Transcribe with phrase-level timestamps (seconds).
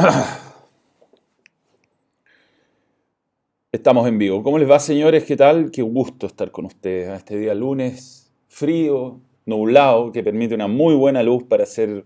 [3.72, 4.42] Estamos en vivo.
[4.42, 5.24] ¿Cómo les va, señores?
[5.24, 5.70] ¿Qué tal?
[5.70, 10.94] Qué gusto estar con ustedes a este día lunes frío, nublado, que permite una muy
[10.94, 12.04] buena luz para hacer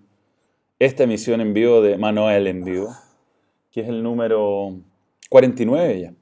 [0.78, 2.88] esta emisión en vivo de Manuel en vivo,
[3.70, 4.76] que es el número
[5.30, 6.14] 49 ya.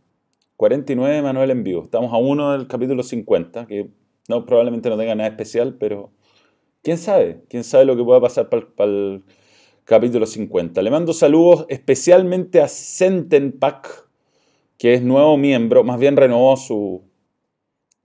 [0.57, 1.83] 49 de Manuel en vivo.
[1.83, 3.89] Estamos a uno del capítulo 50, que
[4.29, 6.13] no, probablemente no tenga nada especial, pero
[6.83, 9.25] quién sabe, quién sabe lo que pueda pasar para el
[9.85, 10.81] capítulo 50.
[10.83, 14.09] Le mando saludos especialmente a Centenpack,
[14.79, 17.03] que es nuevo miembro, más bien renovó su,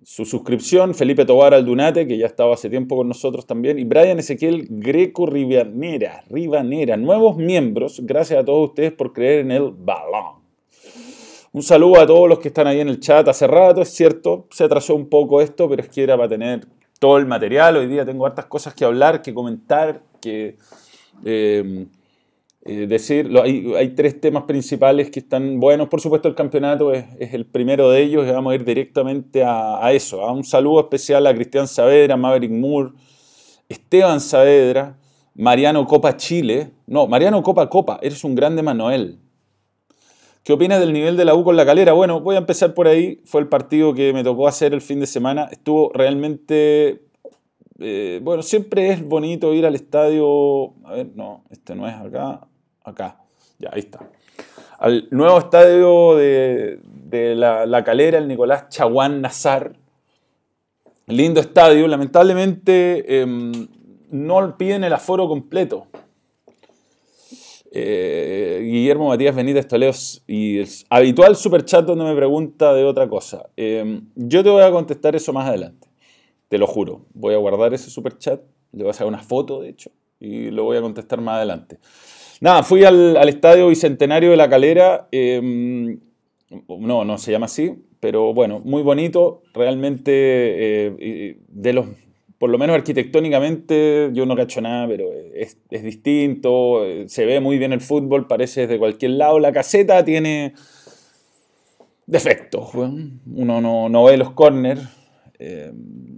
[0.03, 4.19] su suscripción, Felipe Tobar Aldunate, que ya estaba hace tiempo con nosotros también, y Brian
[4.19, 10.37] Ezequiel Greco Rivanera, Rivanera, nuevos miembros, gracias a todos ustedes por creer en el balón.
[11.51, 14.47] Un saludo a todos los que están ahí en el chat hace rato, es cierto,
[14.51, 16.67] se atrasó un poco esto, pero es que era para tener
[16.99, 20.57] todo el material, hoy día tengo hartas cosas que hablar, que comentar, que
[21.25, 21.87] eh,
[22.69, 25.87] eh, decir, hay, tres temas principales que están buenos.
[25.87, 29.89] Por supuesto, el campeonato es, el primero de ellos y vamos a ir directamente a,
[29.93, 30.25] eso.
[30.25, 32.91] A un saludo especial a Cristian Saavedra, Maverick Moore,
[33.69, 34.97] Esteban Saavedra,
[35.33, 36.71] Mariano Copa Chile.
[36.87, 39.19] No, Mariano Copa Copa, eres un grande Manuel.
[40.43, 41.93] ¿Qué opinas del nivel de la U con la calera?
[41.93, 43.21] Bueno, voy a empezar por ahí.
[43.23, 45.47] Fue el partido que me tocó hacer el fin de semana.
[45.51, 47.06] Estuvo realmente
[47.79, 50.73] eh, bueno, siempre es bonito ir al estadio.
[50.85, 52.47] A ver, no, este no es acá,
[52.83, 53.17] acá.
[53.59, 53.99] Ya, ahí está.
[54.79, 56.79] Al nuevo estadio de,
[57.35, 59.73] la, calera, el Nicolás Chaguán Nazar.
[61.07, 61.87] Lindo estadio.
[61.87, 63.67] Lamentablemente em,
[64.11, 65.87] no piden el aforo completo.
[67.71, 73.49] Eh, Guillermo Matías Benítez Toleos y el habitual superchat donde me pregunta de otra cosa.
[73.55, 75.86] Em, yo te voy a contestar eso más adelante.
[76.49, 77.05] Te lo juro.
[77.13, 78.41] Voy a guardar ese super chat.
[78.71, 81.79] Le voy a sacar una foto, de hecho, y lo voy a contestar más adelante.
[82.41, 85.07] Nada, fui al, estadio Bicentenario de la Calera.
[85.11, 85.99] Em,
[86.67, 89.41] no, no se llama así, pero bueno, muy bonito.
[89.53, 91.87] Realmente, eh, de los,
[92.37, 96.83] por lo menos arquitectónicamente, yo no cacho nada, pero es, distinto.
[97.07, 99.39] Se ve muy bien el fútbol, parece de cualquier lado.
[99.39, 100.53] La caseta tiene
[102.05, 102.69] defectos.
[102.75, 104.96] Uno no, no ve los corners
[105.39, 105.71] eh,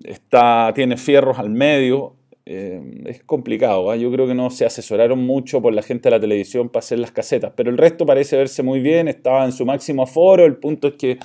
[0.03, 2.15] está, tiene fierros al medio,
[2.45, 3.91] eh, es complicado.
[3.91, 3.95] ¿ah?
[3.95, 6.99] Yo creo que no se asesoraron mucho por la gente de la televisión para hacer
[6.99, 10.45] las casetas, pero el resto parece verse muy bien, estaba en su máximo aforo.
[10.45, 11.19] El punto es que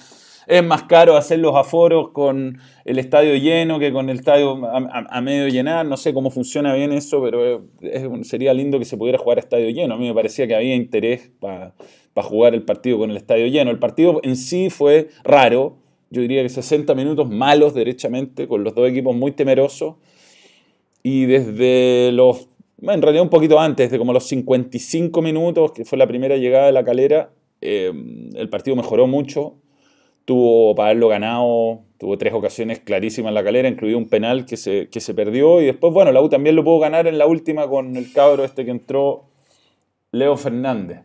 [0.47, 5.21] es más caro hacer los aforos con el estadio lleno que con el estadio a,
[5.23, 5.87] medio llenar.
[5.87, 7.65] No sé cómo funciona bien eso, pero
[8.25, 9.95] sería lindo que se pudiera jugar a estadio lleno.
[9.95, 11.73] A mí me parecía que había interés para
[12.17, 13.71] jugar el partido con el estadio lleno.
[13.71, 15.79] El partido en sí fue raro
[16.15, 19.97] yo diría que 60 minutos malos derechamente, con los dos equipos muy temerosos.
[21.03, 22.49] Y desde los,
[22.81, 26.67] en realidad un poquito antes, de como los 55 minutos, que fue la primera llegada
[26.67, 27.31] de la calera,
[27.61, 27.93] eh,
[28.35, 29.57] el partido mejoró mucho.
[30.25, 34.57] Tuvo para haberlo ganado, tuvo tres ocasiones clarísimas en la calera, incluido un penal que
[34.57, 35.61] se, que se perdió.
[35.61, 38.45] Y después, bueno, la U también lo pudo ganar en la última con el cabro
[38.45, 39.25] este que entró,
[40.13, 41.01] Leo Fernández.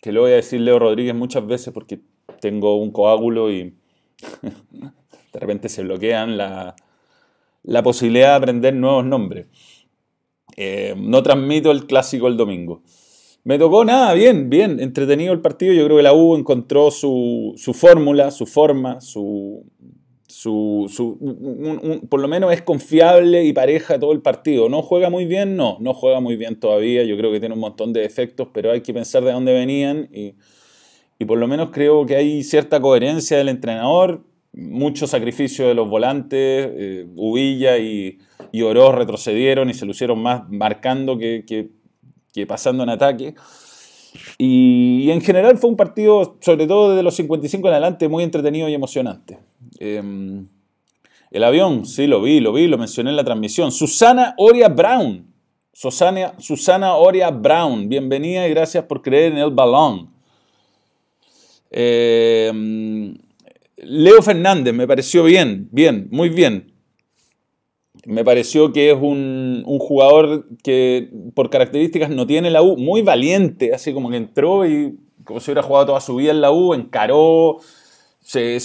[0.00, 2.00] Que lo voy a decir Leo Rodríguez muchas veces porque
[2.40, 3.74] tengo un coágulo y
[5.32, 6.74] de repente se bloquean la,
[7.82, 9.46] posibilidad de aprender nuevos nombres.
[10.56, 12.82] Eh, no transmito el clásico el domingo.
[13.44, 15.72] Me tocó nada, bien, bien, entretenido el partido.
[15.72, 19.64] Yo creo que la U encontró su, fórmula, su forma, su,
[22.08, 24.68] por lo menos es confiable y pareja todo el partido.
[24.68, 25.56] ¿No juega muy bien?
[25.56, 27.04] No, no juega muy bien todavía.
[27.04, 30.08] Yo creo que tiene un montón de defectos, pero hay que pensar de dónde venían
[30.12, 30.34] y
[31.18, 34.22] y por lo menos creo que hay cierta coherencia del entrenador,
[34.52, 38.18] mucho sacrificio de los volantes, eh, Ubilla y,
[38.52, 43.34] y Oroz retrocedieron y se lucieron más marcando que, que, pasando en ataque.
[44.38, 48.68] Y, en general fue un partido, sobre todo desde los 55 en adelante, muy entretenido
[48.68, 49.38] y emocionante.
[49.78, 50.48] Em,
[51.30, 53.72] el avión, sí, lo vi, lo vi, lo mencioné en la transmisión.
[53.72, 55.26] Susana Oria Brown.
[55.72, 60.15] Susana, Susana Oria Brown, bienvenida y gracias por creer en el balón.
[61.70, 62.52] Eh,
[63.76, 66.72] Leo Fernández me pareció bien, bien, muy bien.
[68.04, 73.74] Me pareció que es un, jugador que por características no tiene la U, muy valiente,
[73.74, 76.72] así como que entró y como si hubiera jugado toda su vida en la U,
[76.72, 77.58] encaró,
[78.20, 78.58] se,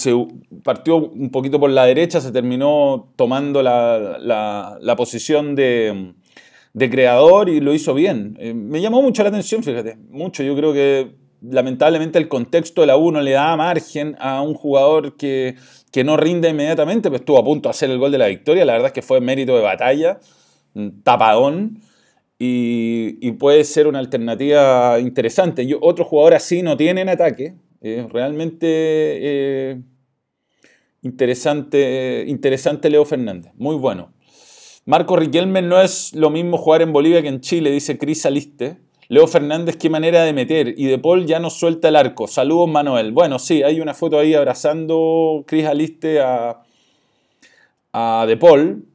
[0.62, 6.14] partió un poquito por la derecha, se terminó tomando la, posición de,
[6.74, 8.36] creador y lo hizo bien.
[8.40, 10.42] Eh, me llamó mucho la atención, fíjate, mucho.
[10.42, 14.54] Yo creo que lamentablemente el contexto de la U no le da margen a un
[14.54, 15.56] jugador que,
[16.04, 18.64] no rinde inmediatamente, pero estuvo a punto de hacer el gol de la victoria.
[18.64, 20.20] La verdad es que fue mérito de batalla,
[21.02, 21.80] tapadón.
[22.38, 25.66] y, puede ser una alternativa interesante.
[25.80, 27.54] Otro jugador así no tiene en ataque.
[27.80, 29.80] realmente eh,
[31.02, 33.52] interesante, interesante Leo Fernández.
[33.56, 34.12] Muy bueno.
[34.84, 38.78] Marco Riquelme no es lo mismo jugar en Bolivia que en Chile, dice Cris Aliste.
[39.12, 40.72] Leo Fernández, qué manera de meter.
[40.74, 42.26] Y De Paul ya no suelta el arco.
[42.26, 43.12] Saludos, Manuel.
[43.12, 46.62] Bueno, sí, hay una foto ahí abrazando Cris Aliste a,
[47.92, 48.86] a De Paul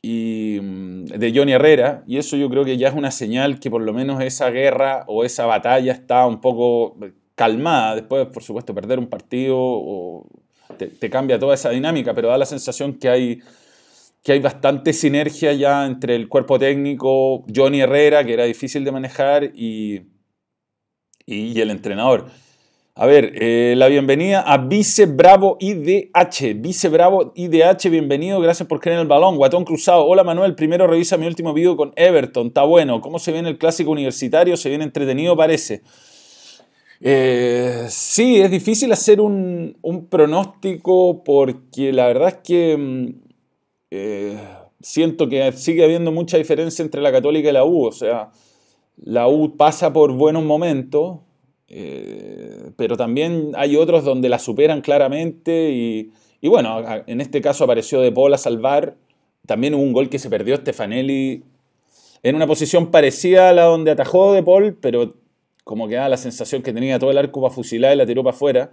[0.00, 2.04] y mm, de Johnny Herrera.
[2.06, 5.02] Y eso yo creo que ya es una señal que por lo menos esa guerra
[5.08, 6.96] o esa batalla está un poco
[7.34, 7.96] calmada.
[7.96, 10.22] Después, por supuesto, perder un partido
[10.76, 13.40] te cambia toda esa dinámica, pero da la sensación que hay
[14.22, 18.92] que hay bastante sinergia ya entre el cuerpo técnico, Johnny Herrera, que era difícil de
[18.92, 20.02] manejar, y,
[21.24, 22.26] y, el entrenador.
[22.94, 26.54] A ver, eh, la bienvenida a Vice Bravo IDH.
[26.60, 29.36] Vice Bravo IDH, bienvenido, gracias por creer en el balón.
[29.36, 33.00] Guatón Cruzado, hola Manuel, primero revisa mi último video con Everton, está bueno.
[33.00, 34.56] ¿Cómo se viene el clásico universitario?
[34.58, 35.82] Se viene entretenido, parece.
[37.00, 43.29] Eh, sí, es difícil hacer un, un, pronóstico porque la verdad es que mm,
[43.90, 44.38] eh,
[44.80, 47.86] siento que sigue habiendo mucha diferencia entre la católica y la U.
[47.86, 48.30] O sea,
[48.96, 51.18] la U pasa por buenos momentos,
[51.68, 56.12] eh, pero también hay otros donde la superan claramente y,
[56.48, 58.96] bueno, en este caso apareció De Paul a salvar.
[59.46, 61.42] También hubo un gol que se perdió Stefanelli
[62.22, 65.14] en una posición parecida a la donde atajó De Paul, pero
[65.64, 68.22] como que da la sensación que tenía todo el arco para fusilar y la tiró
[68.22, 68.70] para afuera.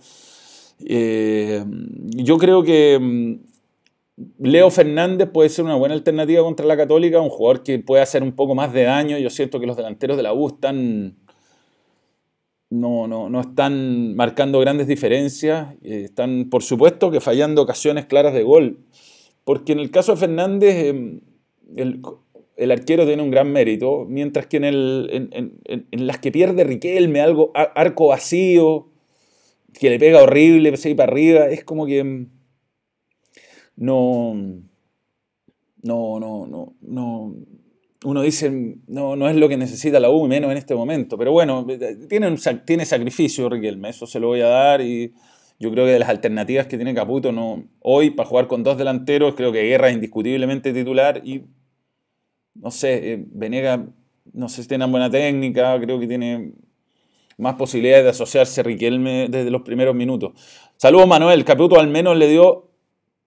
[0.86, 1.64] Eh,
[2.16, 3.46] yo creo que mm,
[4.40, 8.24] Leo Fernández puede ser una buena alternativa contra la Católica, un jugador que puede hacer
[8.24, 9.18] un poco más de daño.
[9.19, 11.16] Yo siento que los delanteros de la U están.
[12.69, 15.75] No, no, están marcando grandes diferencias.
[15.84, 18.80] Eh, están, por supuesto, que fallando ocasiones claras de gol.
[19.44, 21.22] Porque en el caso de Fernández, em,
[21.75, 27.22] el, arquero tiene un gran mérito, mientras que en, el, en, las que pierde Riquelme,
[27.22, 28.90] algo, arco vacío,
[29.80, 32.30] que le pega horrible, se para arriba, es como que em,
[33.77, 34.35] no,
[35.83, 37.35] no, no, no, no,
[38.06, 41.18] uno dice, no, no es lo que necesita la U, menos en este momento.
[41.18, 41.65] Pero bueno,
[42.07, 42.35] tiene,
[42.65, 45.13] tiene sacrificio Riquelme, eso se lo voy a dar y
[45.59, 48.77] yo creo que de las alternativas que tiene Caputo no, hoy para jugar con dos
[48.77, 51.45] delanteros, creo que Guerra es indiscutiblemente titular y
[52.53, 53.88] no sé, eh, Venega,
[54.33, 56.53] no sé si tiene buena técnica, creo que tiene
[57.38, 60.33] más posibilidades de asociarse Riquelme desde los primeros minutos.
[60.75, 62.67] Saludos Manuel, Caputo al menos le dio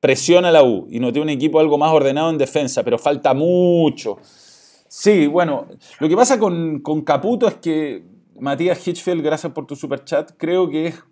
[0.00, 3.35] presiona la U y no tiene un equipo algo más ordenado en defensa, pero falta
[3.35, 4.19] mucho.
[4.88, 5.69] Sí, bueno,
[6.00, 8.02] lo que pasa con, Caputo es que
[8.38, 11.05] Matías Hitchfield, gracias por tu super chat, creo que es...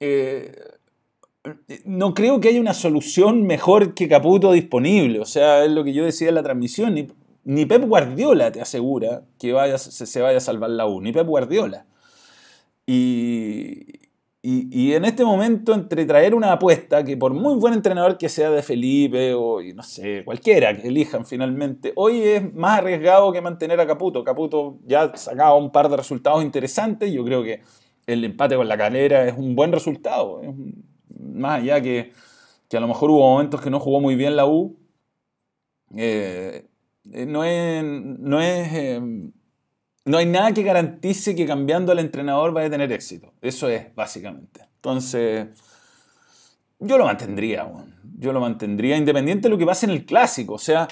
[0.00, 0.52] Eh,
[1.84, 5.20] no creo que haya una solución mejor que Caputo disponible.
[5.20, 6.94] O sea, es lo que yo decía en la transmisión.
[6.94, 7.08] Ni,
[7.44, 11.00] ni Pep Guardiola te asegura que vaya, se, se, vaya a salvar la U.
[11.00, 11.86] Ni Pep Guardiola.
[12.86, 14.01] Y,
[14.44, 18.50] y, en este momento, entre traer una apuesta, que por muy buen entrenador que sea
[18.50, 23.78] de Felipe o no sé, cualquiera que elijan finalmente, hoy es más arriesgado que mantener
[23.80, 24.24] a Caputo.
[24.24, 27.12] Caputo ya sacaba un par de resultados interesantes.
[27.12, 27.60] Yo creo que
[28.06, 30.40] el empate con la calera es un buen resultado.
[31.20, 32.12] más allá que,
[32.68, 34.76] que, a lo mejor hubo momentos que no jugó muy bien la U.
[35.96, 36.66] Eh,
[37.12, 37.84] eh, no es.
[37.84, 39.00] No es eh,
[40.04, 43.32] no hay nada que garantice que cambiando al entrenador vaya a tener éxito.
[43.40, 44.62] Eso es, básicamente.
[44.76, 45.48] Entonces,
[46.80, 47.70] yo lo mantendría,
[48.18, 50.54] yo lo mantendría independiente de lo que pase en el clásico.
[50.54, 50.88] O sea,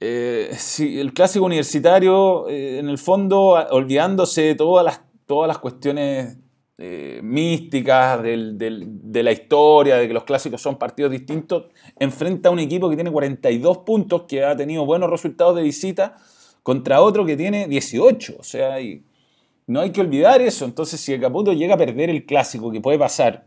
[0.00, 5.58] eh, si el clásico universitario, eh, en el fondo, olvidándose de todas las, todas las
[5.58, 6.36] cuestiones
[6.78, 11.66] eh, místicas de la historia, de que los clásicos son partidos distintos,
[12.00, 16.16] enfrenta a un equipo que tiene 42 puntos, que ha tenido buenos resultados de visita
[16.62, 18.36] contra otro que tiene 18.
[18.38, 18.76] O sea,
[19.66, 20.64] no hay que olvidar eso.
[20.64, 23.44] Entonces, si el Caputo llega a perder el clásico, que puede pasar,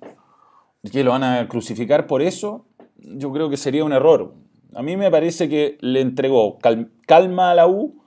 [0.92, 2.66] que lo van a crucificar por eso,
[2.98, 4.34] yo creo que sería un error.
[4.74, 6.58] A mí me parece que le entregó
[7.06, 8.02] calma a la U,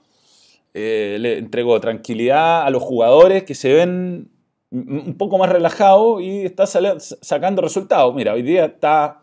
[0.73, 4.29] eh, le entregó tranquilidad a los jugadores que se ven
[4.69, 8.13] un poco más relajados y está sacando resultados.
[8.13, 9.21] Mira, hoy día está...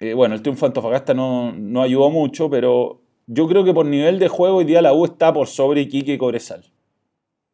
[0.00, 3.01] Eh, bueno, el triunfo de Antofagasta no, no ayudó mucho, pero
[3.32, 6.14] yo creo que por nivel de juego hoy día la U está por sobre Iquique
[6.14, 6.64] y Cobresal.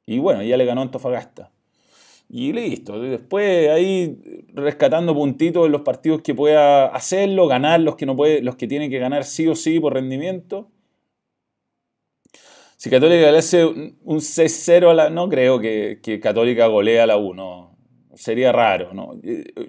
[0.07, 1.53] Y bueno, ya le ganó Antofagasta.
[2.29, 3.01] Y listo.
[3.01, 8.43] Después ahí rescatando puntitos en los partidos que pueda hacerlo, ganar los que no puede,
[8.43, 10.69] los que tiene que ganar sí o sí por rendimiento.
[12.77, 15.11] Si Católica le hace un 6-0 a la.
[15.11, 17.68] No creo que, Católica golea a la U, no.
[18.19, 18.93] Sería raro.
[18.93, 19.13] ¿no?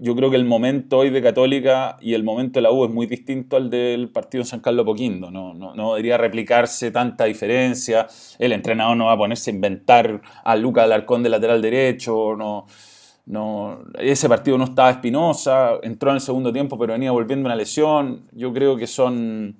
[0.01, 2.91] Yo creo que el momento hoy de Católica y el momento de la U es
[2.91, 5.29] muy distinto al del partido en San Carlos Poquindo.
[5.29, 8.07] No, no, no debería replicarse tanta diferencia.
[8.39, 12.35] El entrenador no va a ponerse a inventar a Luca Alarcón de lateral derecho.
[12.35, 12.65] No,
[13.27, 17.55] no, ese partido no estaba Espinosa, entró en el segundo tiempo, pero venía volviendo una
[17.55, 18.21] lesión.
[18.31, 19.57] Yo creo que son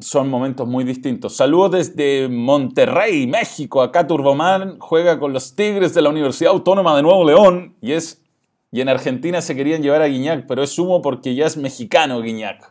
[0.00, 1.34] son momentos muy distintos.
[1.34, 3.82] Saludos desde Monterrey, México.
[3.82, 8.22] Acá Turboman juega con los Tigres de la Universidad Autónoma de Nuevo León y es
[8.70, 12.20] y en Argentina se querían llevar a Guiñac, pero es humo porque ya es mexicano
[12.20, 12.70] Guiñac.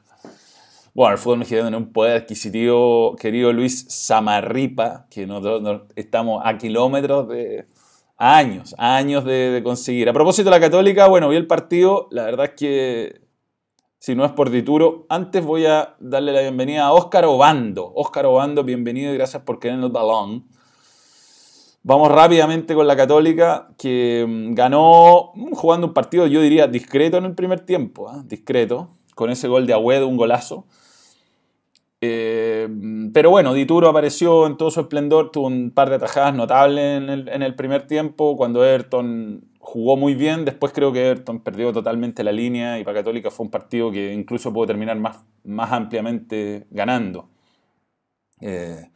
[0.93, 6.57] Bueno, el fútbol mexicano tiene un poder adquisitivo, querido Luis Samarripa, que nosotros estamos a
[6.57, 7.65] kilómetros de
[8.15, 10.07] años, años de, de conseguir.
[10.07, 13.26] A propósito de la Católica, bueno, vi el partido, la verdad es que
[13.99, 15.05] si no es por Dituro.
[15.09, 17.91] Antes voy a darle la bienvenida a Óscar Obando.
[17.95, 20.45] Óscar Obando, bienvenido y gracias por querer el balón.
[21.83, 27.17] Vamos rápidamente con la Católica, que mm, ganó mm, jugando un partido, yo diría, discreto
[27.17, 28.23] en el primer tiempo, ¿ah?
[28.25, 30.65] discreto, con ese gol de Agüedo, un golazo.
[32.01, 32.67] Eh,
[33.13, 37.09] pero bueno, Dituro apareció en todo su esplendor, tuvo un par de atajadas notables en
[37.09, 41.73] el, en el primer tiempo, cuando Everton jugó muy bien, después creo que Everton perdió
[41.73, 45.73] totalmente la línea y para Católica fue un partido que incluso pudo terminar más, más
[45.73, 47.27] ampliamente ganando.
[48.39, 48.89] Eh,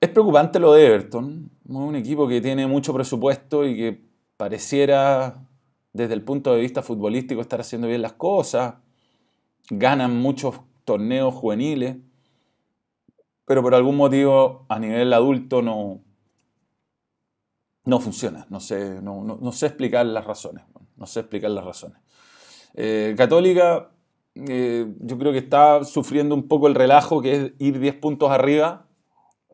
[0.00, 4.02] es preocupante lo de Everton, un equipo que tiene mucho presupuesto y que
[4.36, 5.46] pareciera
[5.92, 8.74] desde el punto de vista futbolístico estar haciendo bien las cosas,
[9.70, 11.96] ganan muchos torneos juveniles,
[13.44, 16.00] pero por algún motivo a nivel adulto no,
[17.86, 18.46] no funciona.
[18.50, 20.64] No sé, no, sé explicar las razones.
[20.96, 21.98] No sé explicar las razones.
[22.74, 23.90] Eh, Católica,
[24.34, 28.30] eh, yo creo que está sufriendo un poco el relajo que es ir 10 puntos
[28.30, 28.86] arriba.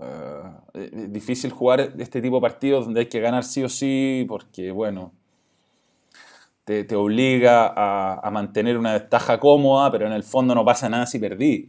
[0.01, 4.25] Eh, es difícil jugar este tipo de partidos donde hay que ganar sí o sí,
[4.27, 5.13] porque, bueno,
[6.65, 7.75] te, obliga
[8.17, 11.67] a, mantener una ventaja cómoda, pero en el fondo no pasa nada si perdí.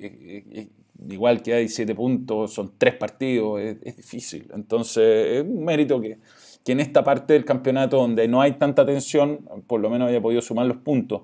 [1.09, 4.49] Igual que hay 7 puntos, son 3 partidos, es, es difícil.
[4.53, 6.19] Entonces, es un mérito que,
[6.63, 10.21] que en esta parte del campeonato donde no hay tanta tensión, por lo menos haya
[10.21, 11.21] podido sumar los puntos.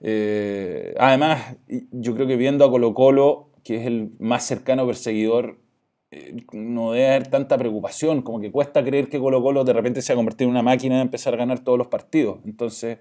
[0.00, 1.56] Eh, además,
[1.90, 5.58] yo creo que viendo a Colo Colo, que es el más cercano perseguidor,
[6.10, 10.02] eh, no debe haber tanta preocupación, como que cuesta creer que Colo Colo de repente
[10.02, 12.38] se ha convertido en una máquina de empezar a ganar todos los partidos.
[12.44, 12.98] Entonces,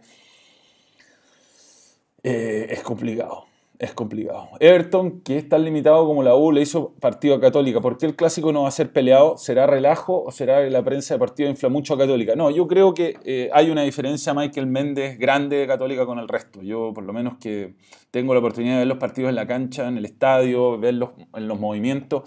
[2.23, 3.46] eh, es complicado
[3.79, 4.49] es complicado.
[4.59, 7.79] Everton, que es tan limitado como la U, le hizo partido a Católica.
[7.79, 9.37] ¿Por qué el clásico no va a ser peleado?
[9.37, 12.35] ¿Será relajo o será la prensa de partido infla mucho a Católica?
[12.35, 16.27] No, yo creo que eh, hay una diferencia, Michael Méndez, grande de Católica con el
[16.27, 16.63] resto.
[16.63, 17.75] Yo, por lo menos que
[18.09, 21.47] tengo la oportunidad de ver los partidos en la cancha, en el estadio, verlos en
[21.47, 22.23] los movimientos.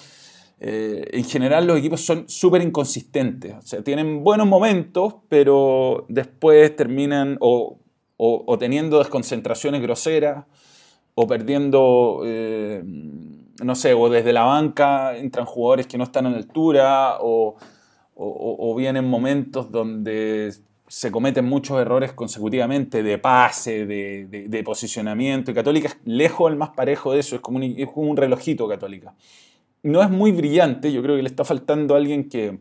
[0.60, 3.56] Eh, en general los equipos son súper inconsistentes.
[3.56, 7.78] O sea, tienen buenos momentos, pero después terminan o
[8.58, 10.44] teniendo desconcentraciones groseras
[11.20, 12.82] o perdiendo, eh,
[13.62, 17.56] no sé, o desde la banca entran jugadores que no están la altura, o,
[18.14, 20.52] o, vienen momentos donde
[20.86, 25.50] se cometen muchos errores consecutivamente de pase, de, posicionamiento.
[25.50, 28.16] Y Católica es lejos el más parejo de eso, es como, un, es como un
[28.16, 29.14] relojito Católica.
[29.82, 32.58] No es muy brillante, yo creo que le está faltando alguien que,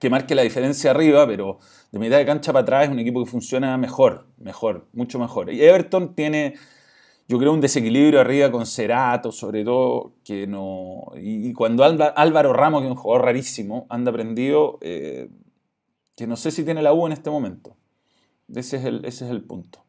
[0.00, 1.58] que marque la diferencia arriba, pero
[1.92, 5.52] de mitad de cancha para atrás es un equipo que funciona mejor, mejor, mucho mejor.
[5.52, 6.54] Y Everton tiene
[7.30, 11.12] yo creo un desequilibrio arriba con Cerato, sobre todo, que no...
[11.14, 15.28] Y, cuando Álvaro Ramos, que es un jugador rarísimo, anda prendido, eh,
[16.16, 17.76] que no sé si tiene la U en este momento.
[18.52, 19.84] Ese es el, ese es el punto.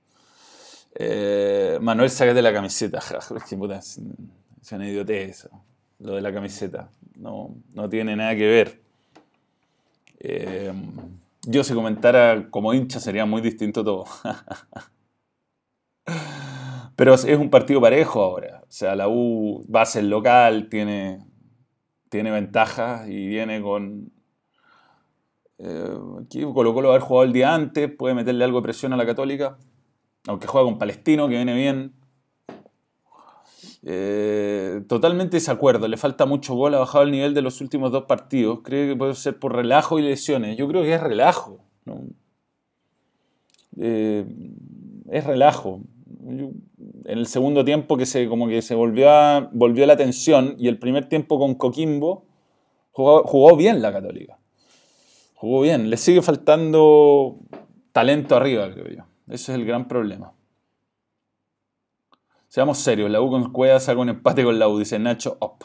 [0.94, 3.00] Eh, Manuel, de la camiseta.
[3.50, 5.50] es una idiotez
[5.98, 6.92] lo de la camiseta.
[7.16, 8.82] No, no tiene nada que ver.
[10.20, 10.72] Eh,
[11.48, 14.06] yo si comentara como hincha sería muy distinto todo.
[16.96, 18.62] Pero es un partido parejo ahora.
[18.64, 21.26] O sea, la U va a ser local, tiene,
[22.10, 24.12] tiene ventajas y viene con.
[25.58, 28.98] Eh, aquí Colo Colo haber jugado el día antes, puede meterle algo de presión a
[28.98, 29.58] la Católica,
[30.28, 31.94] aunque juega con Palestino, que viene bien.
[33.84, 38.06] Eh, totalmente desacuerdo, le falta mucho gol, ha bajado el nivel de los últimos dos
[38.06, 38.60] partidos.
[38.64, 40.58] Creo que puede ser por relajo y lesiones.
[40.58, 41.60] Yo creo que es relajo.
[43.78, 44.26] Eh,
[45.10, 45.82] es relajo
[46.20, 46.62] en
[47.06, 49.10] el segundo tiempo que se, como que se volvió,
[49.52, 52.26] volvió la atención y el primer tiempo con Coquimbo
[52.92, 54.38] jugó, bien la Católica.
[55.36, 55.90] Jugó bien.
[55.90, 57.40] Le sigue faltando
[57.92, 59.04] talento arriba, creo yo.
[59.28, 60.34] Ese es el gran problema.
[62.48, 65.64] Seamos serios, la U con Cueva saca un empate con la U, dice Nacho Op.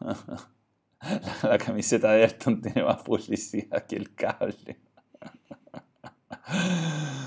[1.42, 4.80] la camiseta de Ayrton tiene más publicidad que el cable.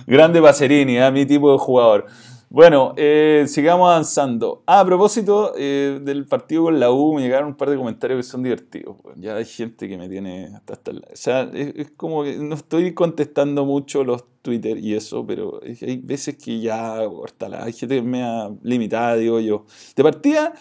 [0.05, 1.11] Grande Pacerini, a ¿eh?
[1.11, 2.05] mi tipo de jugador.
[2.49, 4.61] Bueno, eh, sigamos avanzando.
[4.67, 8.17] Ah, a propósito eh, del partido con la U, me llegaron un par de comentarios
[8.17, 8.97] que son divertidos.
[9.15, 12.93] ya hay gente que me tiene hasta, hasta O sea, es, como que no estoy
[12.93, 16.97] contestando mucho los Twitter y eso, pero hay veces que ya,
[17.39, 19.65] la, hay gente que me ha limitado, digo yo.
[19.95, 20.53] De partida,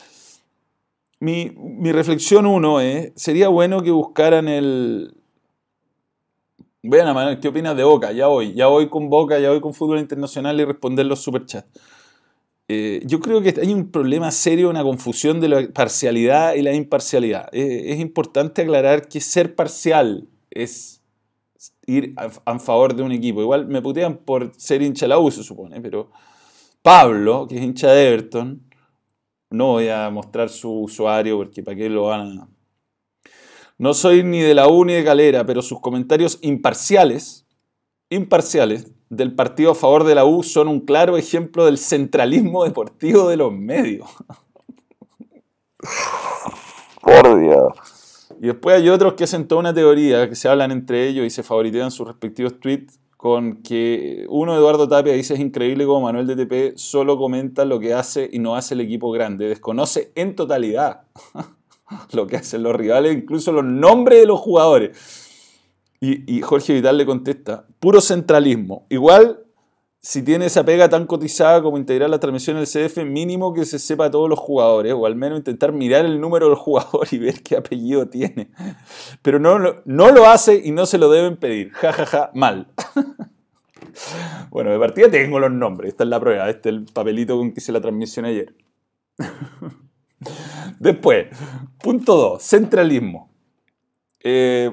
[1.21, 5.22] mi, mi reflexión uno es, sería bueno que buscaran el,
[6.85, 8.11] Vean, Manuel, ¿qué opinas de Boca?
[8.11, 11.69] Ya voy, ya voy con Boca, ya voy con fútbol internacional y responder los superchats.
[12.67, 16.73] Eh, yo creo que hay un problema serio, una confusión de la parcialidad y la
[16.75, 17.49] imparcialidad.
[17.53, 21.03] Eh, es importante aclarar que ser parcial es
[21.87, 23.43] ir a, favor de un equipo.
[23.43, 26.11] Igual me putean por ser hincha de la U, se supone, pero
[26.83, 28.63] Pablo, que es hincha de Everton,
[29.51, 32.49] no voy a mostrar su usuario porque para qué lo van a
[33.83, 37.49] no soy ni de la U ni de Galera, pero sus comentarios imparciales,
[38.11, 43.29] imparciales del partido a favor de la U son un claro ejemplo del centralismo deportivo
[43.29, 44.09] de los medios.
[47.03, 48.29] Por Dios.
[48.41, 51.31] Y después hay otros que hacen toda una teoría, que se hablan entre ellos y
[51.31, 56.29] se favoritean sus respectivos tweets con que uno, Eduardo Tapia, dice es increíble como Manuel
[56.29, 61.03] DTP solo comenta lo que hace y no hace el equipo grande, desconoce en totalidad
[62.13, 64.97] lo que hacen los rivales, incluso los nombres de los jugadores.
[66.05, 68.87] Y, Jorge Vital le contesta, puro centralismo.
[68.89, 69.45] Igual,
[70.01, 73.79] si tiene esa pega tan cotizada como integrar la transmisión del CDF, mínimo que se
[73.79, 77.19] sepa a todos los jugadores, o al menos intentar mirar el número del jugador y
[77.19, 78.51] ver qué apellido tiene.
[79.23, 81.71] Pero no, no lo hace y no se lo deben pedir.
[81.71, 82.67] Ja, ja, ja, mal.
[84.51, 87.53] bueno, de partida tengo los nombres, esta es la prueba, este es el papelito con
[87.53, 88.57] que hice la transmisión ayer.
[90.79, 91.27] Después,
[91.79, 93.31] punto 2, centralismo.
[94.25, 94.73] Eh,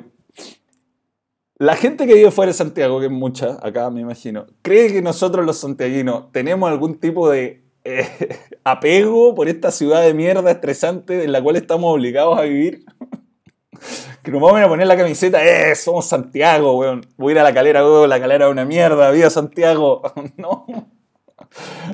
[1.56, 5.02] la gente que vive fuera de Santiago, que es mucha, acá me imagino, cree que
[5.02, 8.08] nosotros los santiaguinos tenemos algún tipo de eh,
[8.64, 12.86] apego por esta ciudad de mierda estresante en la cual estamos obligados a vivir.
[14.24, 17.06] que nos vamos a poner la camiseta, eh, somos Santiago, weón.
[17.18, 20.02] Voy a ir a la calera, weón, la calera es una mierda, viva Santiago.
[20.38, 20.66] no.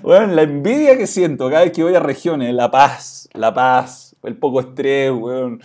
[0.01, 4.15] Bueno, la envidia que siento cada vez que voy a regiones, La Paz, La Paz,
[4.23, 5.61] el poco estrés, weón.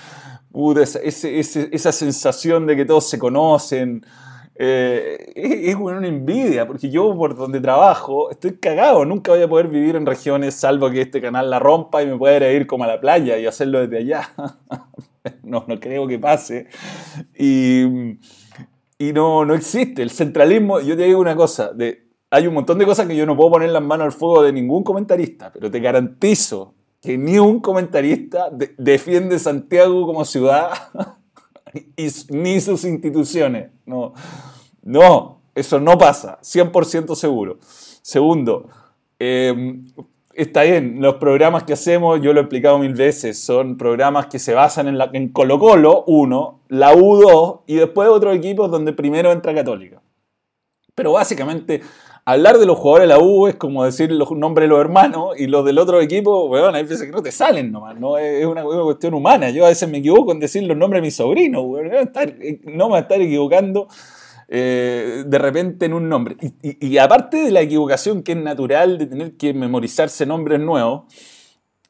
[0.77, 4.05] esa, sensación de que todos se conocen.
[4.63, 9.69] Eh, es, una envidia, porque yo por donde trabajo estoy cagado, nunca voy a poder
[9.69, 12.87] vivir en regiones salvo que este canal la rompa y me pueda ir como a
[12.87, 14.31] la playa y hacerlo desde allá.
[15.43, 16.67] no, no creo que pase.
[17.39, 17.85] Y,
[18.99, 20.03] y no, no existe.
[20.03, 23.27] El centralismo, yo te digo una cosa, de, hay un montón de cosas que yo
[23.27, 27.39] no puedo poner las manos al fuego de ningún comentarista, pero te garantizo que ni
[27.39, 30.71] un comentarista defiende Santiago como ciudad
[32.29, 33.71] ni sus instituciones.
[33.85, 34.13] No,
[34.83, 37.59] no, eso no pasa, 100% seguro.
[38.03, 38.69] Segundo,
[39.19, 39.87] em,
[40.35, 44.39] está bien, los programas que hacemos, yo lo he explicado mil veces, son programas que
[44.39, 49.33] se basan en, la, Colo Colo, uno, la U2 y después otros equipos donde primero
[49.33, 50.01] entra Católica.
[50.95, 51.81] Pero básicamente
[52.25, 55.39] hablar de los jugadores de la U es como decir los nombres de los hermanos
[55.39, 58.19] y los del otro equipo, weón, hay veces que no te salen nomás, ¿no?
[58.19, 59.51] Es una, cuestión humana.
[59.51, 61.87] Yo a veces me equivoco en decir los nombres de mis sobrinos, weón.
[62.65, 63.89] No me voy a estar equivocando
[64.53, 66.37] eh, de repente en un nombre.
[66.63, 71.05] Y, aparte de la equivocación que es natural de tener que memorizarse nombres nuevos,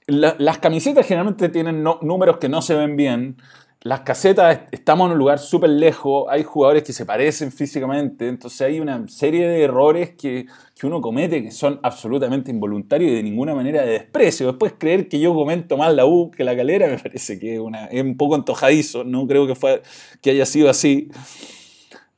[0.06, 3.36] las camisetas generalmente tienen números que no se ven bien
[3.82, 8.60] las casetas, estamos en un lugar súper lejos, hay jugadores que se parecen físicamente, entonces
[8.60, 10.46] hay una serie de errores que,
[10.82, 14.46] uno comete que son absolutamente involuntarios y de ninguna manera de desprecio.
[14.46, 18.02] Después creer que yo comento más la U que la calera me parece que es,
[18.02, 19.82] un poco antojadizo, no creo que, fue,
[20.22, 21.10] que haya sido así.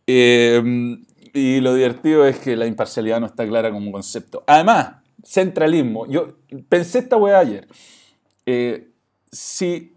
[0.07, 0.62] Eh,
[1.33, 4.44] y lo divertido es que la imparcialidad no está clara como concepto.
[4.46, 6.07] Además, centralismo.
[6.07, 6.37] Yo
[6.68, 7.66] pensé esta weá ayer.
[8.46, 8.90] Eh,
[9.31, 9.92] si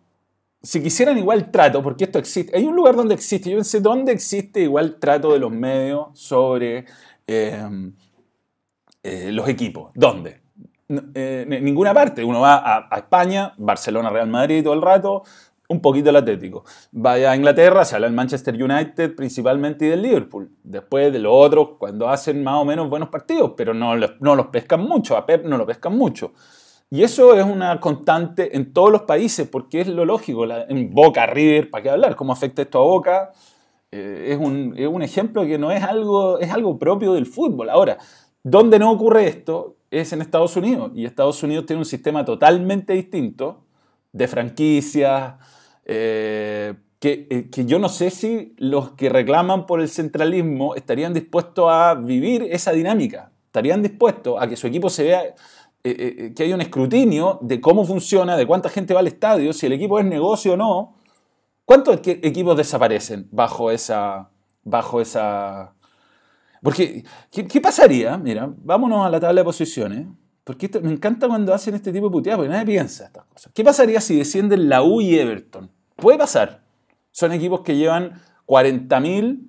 [0.66, 4.12] si quisieran igual trato, porque esto existe, hay un lugar donde existe, yo sé dónde
[4.12, 6.86] existe igual trato de los medios sobre
[7.28, 7.94] em,
[9.04, 9.92] eh, los equipos.
[9.94, 10.42] ¿Dónde?
[10.90, 12.24] Eh, en ninguna parte.
[12.24, 15.24] Uno va a, España, Barcelona, Real Madrid todo el rato,
[15.70, 16.64] un poquito el Atlético.
[16.92, 20.50] Vaya a Inglaterra, se habla del Manchester United principalmente y del Liverpool.
[20.64, 24.48] Después de los otros, cuando hacen más o menos buenos partidos, pero no, no los
[24.48, 26.34] pescan mucho, a Pep no lo pescan mucho.
[26.92, 30.46] Y eso es una constante en todos los países, porque es lo lógico.
[30.46, 32.16] en Boca, River, ¿para qué hablar?
[32.16, 33.32] ¿Cómo afecta esto a Boca?
[33.92, 37.70] Eh, es, un, es, un, ejemplo que no es algo, es algo propio del fútbol.
[37.70, 37.98] Ahora,
[38.44, 39.78] ¿dónde no ocurre esto?
[39.90, 40.92] Es en Estados Unidos.
[40.96, 43.66] Y Estados Unidos tiene un sistema totalmente distinto
[44.12, 45.36] de franquicias,
[45.86, 51.66] eh, que, que, yo no sé si los que reclaman por el centralismo estarían dispuestos
[51.70, 55.36] a vivir esa dinámica, estarían dispuestos a que su equipo se vea,
[55.94, 59.74] que haya un escrutinio de cómo funciona, de cuánta gente va al estadio, si el
[59.74, 60.96] equipo es negocio o no.
[61.64, 64.30] ¿Cuántos equipos desaparecen bajo esa,
[64.64, 65.76] bajo esa
[66.66, 68.18] porque, ¿qué, pasaría?
[68.18, 70.08] Mira, vámonos a la tabla de posiciones.
[70.44, 73.52] Porque me encanta cuando hacen este tipo de puteadas, porque nadie piensa estas cosas.
[73.54, 75.70] ¿Qué pasaría si descienden la U y Everton?
[75.96, 76.64] Puede pasar.
[77.12, 79.48] Son equipos que llevan 40.000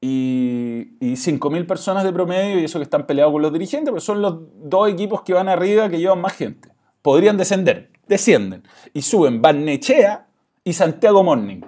[0.00, 4.00] y, y 5.000 personas de promedio, y eso que están peleados con los dirigentes, pero
[4.00, 6.70] son los dos equipos que van arriba que llevan más gente.
[7.02, 10.28] Podrían descender, descienden, y suben Barnechea
[10.64, 11.60] y Santiago Morning.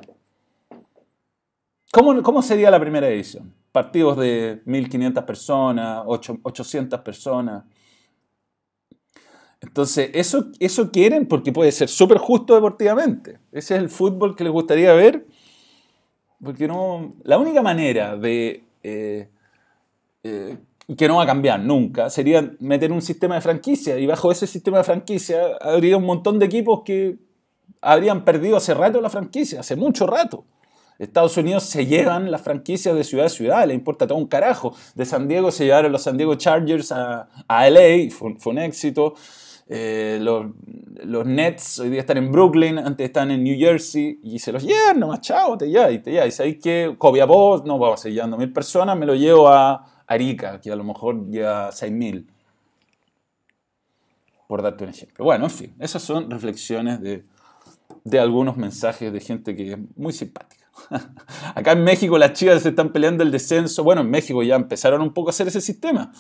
[1.93, 3.55] ¿Cómo, ¿Cómo sería la primera edición?
[3.73, 7.65] partidos de 1.500 personas, 800 personas.
[9.61, 13.39] Entonces, eso, eso quieren porque puede ser súper justo deportivamente.
[13.53, 15.27] Ese es el fútbol que les gustaría ver.
[16.43, 18.65] Porque no, la única manera de...
[18.83, 19.29] Eh,
[20.23, 20.57] eh,
[20.97, 23.99] que no va a cambiar nunca, sería meter un sistema de franquicia.
[23.99, 27.17] Y bajo ese sistema de franquicia habría un montón de equipos que
[27.81, 30.45] habrían perdido hace rato la franquicia, hace mucho rato.
[30.99, 34.75] Estados Unidos se llevan las franquicias de ciudad a ciudad, le importa todo un carajo.
[34.95, 39.15] De San Diego se llevaron los San Diego Chargers a, a LA, fue, un éxito.
[39.73, 40.47] Eh, los,
[41.05, 44.65] los, Nets hoy día están en Brooklyn, antes están en New Jersey y se los
[44.65, 46.27] llevan nomás, chao, te ya, y te ya.
[46.27, 50.61] Y sabéis que Copiapó, no vamos a llevando mil personas, me lo llevo a Arica,
[50.61, 52.29] que a lo mejor lleva seis mil.
[54.49, 55.25] Por darte un ejemplo.
[55.25, 57.25] Bueno, en fin, esas son reflexiones de,
[58.03, 60.67] de algunos mensajes de gente que es muy simpática.
[61.55, 63.85] Acá en México las chivas se están peleando el descenso.
[63.85, 66.11] Bueno, en México ya empezaron un poco a hacer ese sistema.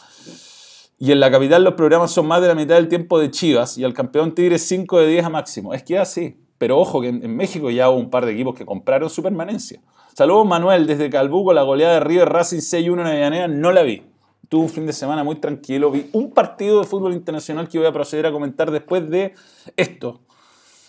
[1.03, 3.79] Y en la capital los programas son más de la mitad del tiempo de Chivas
[3.79, 5.73] y al campeón Tigre 5 de 10 a máximo.
[5.73, 6.37] Es que así.
[6.59, 9.81] Pero ojo que en, México ya hubo un par de equipos que compraron su permanencia.
[10.15, 14.03] Saludos Manuel desde Calbuco, la goleada de River Racing 6-1 en Avellaneda, no la vi.
[14.51, 17.87] Tuve un fin de semana muy tranquilo, vi un partido de fútbol internacional que voy
[17.87, 19.33] a proceder a comentar después de
[19.79, 20.21] esto.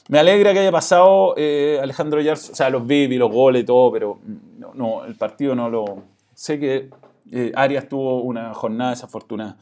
[0.10, 3.64] Me alegra que haya pasado eh, Alejandro Yars, o sea, los vi, vi los goles
[3.64, 4.20] y todo, pero
[4.74, 5.86] no, el partido no lo...
[6.34, 6.90] Sé que
[7.32, 9.56] eh, Arias tuvo una jornada desafortunada.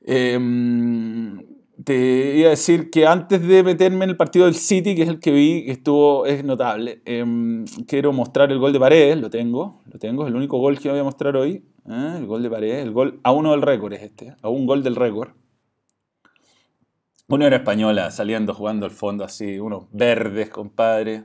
[0.00, 1.38] Em,
[1.84, 5.08] te iba a decir que antes de meterme en el partido del City, que es
[5.08, 9.30] el que vi, que estuvo, es notable, em, quiero mostrar el gol de Paredes, lo
[9.30, 12.14] tengo, lo tengo, es el único gol que voy a mostrar hoy, ¿eh?
[12.18, 14.82] el gol de Paredes, el gol a uno del récord es este, a un gol
[14.82, 15.30] del récord.
[17.30, 21.24] Unión Española saliendo jugando al fondo así, unos verdes, compadre.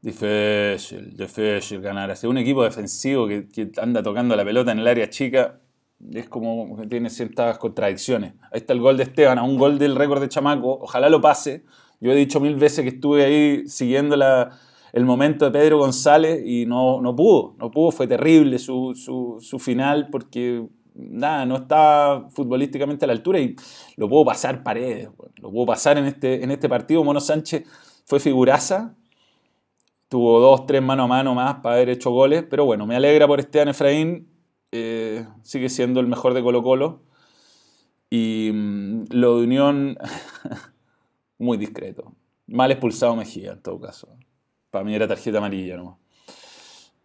[0.00, 2.10] Difícil, difícil ganar.
[2.10, 5.60] Así, un equipo defensivo que, anda tocando la pelota en el área chica
[6.12, 8.34] es como que tiene ciertas contradicciones.
[8.52, 10.78] Ahí está el gol de Esteban, a un gol del récord de Chamaco.
[10.80, 11.64] Ojalá lo pase.
[12.00, 14.16] Yo he dicho mil veces que estuve ahí siguiendo
[14.92, 17.54] el momento de Pedro González y no, no pudo.
[17.58, 18.94] No pudo, fue terrible su,
[19.40, 23.54] su final porque nada, no está futbolísticamente a la altura y
[23.96, 27.04] lo puedo pasar paredes, lo puedo pasar en este, en este partido.
[27.04, 27.64] Mono Sánchez
[28.04, 28.94] fue figuraza,
[30.08, 33.26] tuvo dos, tres mano a mano más para haber hecho goles, pero bueno, me alegra
[33.26, 34.27] por Esteban Efraín,
[34.72, 37.02] eh, sigue siendo el mejor de Colo Colo.
[38.10, 39.98] Y mm, lo de Unión,
[41.38, 42.12] muy discreto.
[42.46, 44.08] Mal expulsado Mejía, en todo caso.
[44.70, 45.98] Para mí era tarjeta amarilla ¿no?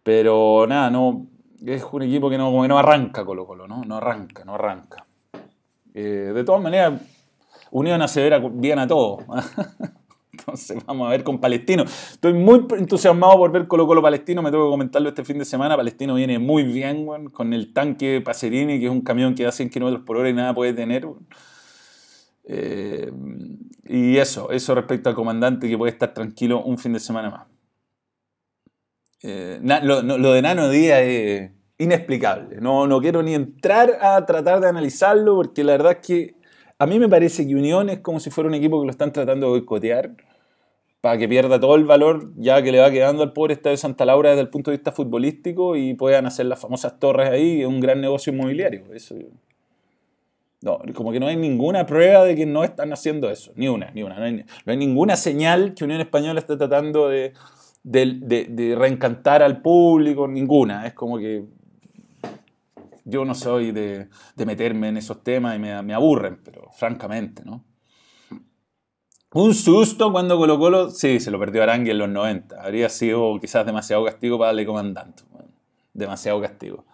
[0.02, 1.26] Pero nada, no,
[1.64, 3.82] es un equipo que no, como que no arranca Colo Colo, ¿no?
[3.84, 5.06] No arranca, no arranca.
[5.94, 7.00] Eh, de todas maneras,
[7.70, 9.18] Unión hace ver bien a todo.
[10.38, 11.84] Entonces vamos a ver con Palestino.
[11.84, 14.42] Estoy muy entusiasmado por ver Colo Colo Palestino.
[14.42, 15.76] Me tengo que comentarlo este fin de semana.
[15.76, 19.70] Palestino viene muy bien, con el tanque Pacerini, que es un camión que da 100
[19.70, 21.06] km por hora y nada puede tener.
[22.46, 23.10] Eh,
[23.84, 27.46] y eso, eso respecto al comandante que puede estar tranquilo un fin de semana más.
[29.22, 32.60] Eh, lo, de Nano Díaz es inexplicable.
[32.60, 36.43] No, no quiero ni entrar a tratar de analizarlo porque la verdad es que
[36.78, 39.12] a mí me parece que Unión es como si fuera un equipo que lo están
[39.12, 40.10] tratando de boicotear
[41.00, 43.78] para que pierda todo el valor ya que le va quedando al pobre Estadio de
[43.78, 47.64] Santa Laura desde el punto de vista futbolístico y puedan hacer las famosas torres ahí,
[47.64, 48.84] un gran negocio inmobiliario.
[48.94, 49.14] Eso,
[50.64, 53.90] no, como que no hay ninguna prueba de que no están haciendo eso, ni una,
[53.90, 54.18] ni una.
[54.18, 57.34] No hay, ninguna señal que Unión Española esté tratando de,
[57.82, 60.86] de, reencantar al público, ninguna.
[60.86, 61.44] Es como que
[63.04, 67.64] yo no soy de, meterme en esos temas y me, aburren, pero francamente, ¿no?
[69.32, 72.62] Un susto cuando Colo Colo, sí, se lo perdió Arangui en los 90.
[72.62, 75.24] Habría sido quizás demasiado castigo para darle comandante.
[75.92, 76.84] demasiado castigo.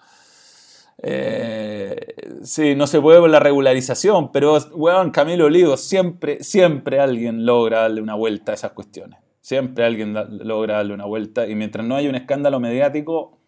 [1.03, 7.45] Eh, sí, no se puede con la regularización, pero, weón, Camilo Olivo, siempre, siempre alguien
[7.45, 11.85] logra darle una vuelta a esas cuestiones Siempre alguien logra darle una vuelta y mientras
[11.85, 13.40] no haya un escándalo mediático,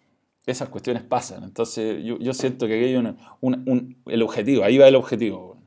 [0.47, 1.45] esas cuestiones pasan.
[1.45, 2.97] Entonces yo, siento que hay
[3.41, 5.63] un, el objetivo, ahí va el objetivo.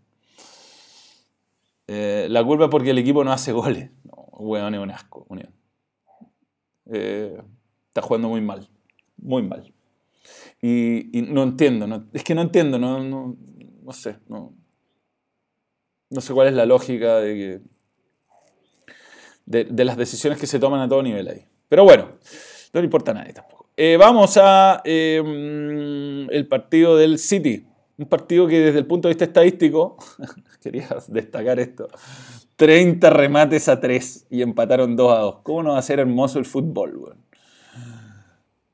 [1.88, 3.92] Eh, la culpa es porque el equipo no hace goles.
[4.04, 5.54] No, weón, es un asco, Unión.
[6.92, 7.42] Eh,
[7.88, 8.68] está jugando muy mal,
[9.18, 9.74] muy mal.
[10.62, 14.54] Y, no entiendo, es que no entiendo, no, no, sé, no,
[16.20, 17.62] sé cuál es la lógica de
[19.46, 21.46] que de, las decisiones que se toman a todo nivel ahí.
[21.70, 22.18] Pero bueno,
[22.74, 23.55] no le importa a nadie tampoco.
[23.78, 27.66] Eh, vamos a em, el partido del City.
[27.98, 29.98] Un partido que desde el punto de vista estadístico,
[30.62, 31.88] quería destacar esto,
[32.56, 35.36] 30 remates a 3 y empataron 2 a 2.
[35.44, 37.18] ¿Cómo no va a ser hermoso el fútbol?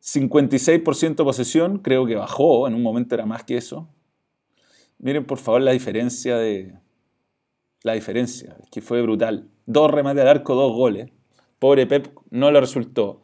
[0.01, 3.87] 56% posesión, creo que bajó, en un momento era más que eso.
[4.97, 6.75] Miren por favor la diferencia de...
[7.83, 11.09] La diferencia, que fue brutal dos remates al arco, dos goles.
[11.59, 13.23] Pobre Pep no le resultó.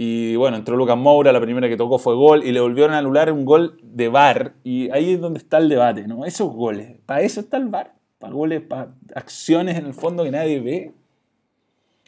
[0.00, 2.98] Y bueno, entró Lucas Moura, la primera que tocó fue gol y le volvieron a
[2.98, 4.54] anular un gol de VAR.
[4.64, 6.24] Y ahí es donde está el debate, ¿no?
[6.24, 7.94] Esos goles, para eso está el VAR.
[8.18, 10.94] Para goles, para acciones en el fondo que nadie ve.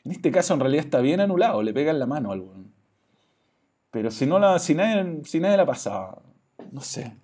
[0.05, 2.65] En este caso en realidad está bien anulado, le pega en la mano a alguno.
[3.91, 6.23] Pero si, no la, si, nadie, si nadie la pasaba,
[6.71, 7.17] no sé.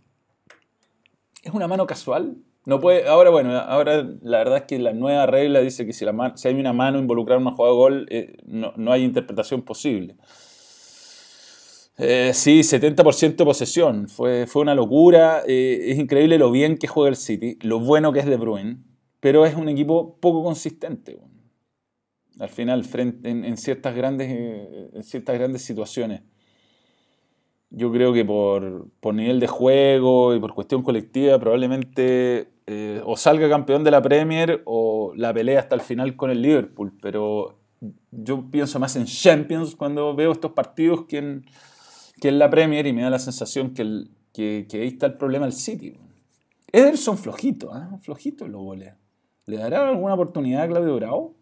[1.43, 2.39] ¿Es una mano casual?
[2.65, 6.05] No puede, ahora bueno, ahora la verdad es que la nueva regla dice que si,
[6.05, 9.63] la si hay una mano involucrada en una jugada de gol, eh, no, hay interpretación
[9.63, 10.17] posible.
[11.99, 16.89] Eh, sí, 70% de posesión, fue, fue una locura, eh, es increíble lo bien que
[16.89, 18.79] juega el City, lo bueno que es De Bruyne,
[19.21, 21.19] pero es un equipo poco consistente.
[22.39, 24.29] Al final, frente, en, ciertas grandes,
[24.93, 26.21] en ciertas grandes situaciones.
[27.71, 33.17] Yo creo que por, por nivel de juego y por cuestión colectiva, probablemente eh, o
[33.17, 37.59] salga campeón de la Premier o la pelea hasta el final con el Liverpool, pero
[38.11, 41.43] yo pienso más en Champions cuando veo estos partidos que
[42.21, 43.85] que en la Premier y me da la sensación que,
[44.73, 45.97] ahí está el problema del City.
[46.73, 47.99] Ederson flojito, ¿eh?
[48.01, 48.95] flojito los goles.
[49.47, 51.35] ¿Le dará alguna oportunidad a Claudio Bravo?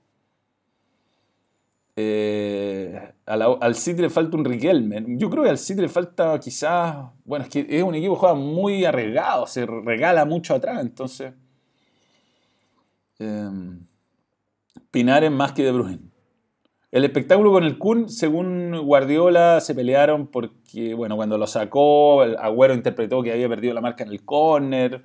[1.96, 5.04] Eh, al City le falta un Riquelme.
[5.16, 7.06] Yo creo que al City le falta quizás.
[7.24, 11.32] Bueno, es que es un equipo que juega muy arriesgado, se regala mucho atrás, entonces.
[13.20, 13.50] Eh,
[14.90, 16.13] Pinar es más que De Bruyne.
[16.94, 22.72] El espectáculo con el Kun, según Guardiola, se pelearon porque, bueno, cuando lo sacó, Agüero
[22.72, 25.04] interpretó que había perdido la marca en el córner.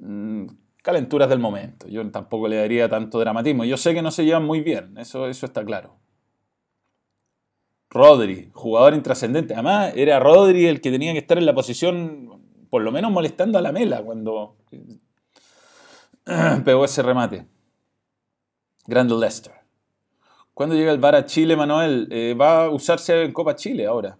[0.00, 0.44] Mm,
[0.82, 1.88] calenturas del momento.
[1.88, 3.64] Yo tampoco le daría tanto dramatismo.
[3.64, 5.96] Yo sé que no se llevan muy bien, eso, eso está claro.
[7.88, 9.54] Rodri, jugador intrascendente.
[9.54, 13.56] Además, era Rodri el que tenía que estar en la posición, por lo menos molestando
[13.58, 14.58] a la mela cuando
[16.66, 17.46] pegó ese remate.
[18.86, 19.65] Grande Lester.
[20.56, 22.08] ¿Cuándo llega el VAR a Chile, Manuel?
[22.10, 24.16] Eh, va a usarse en Copa Chile ahora.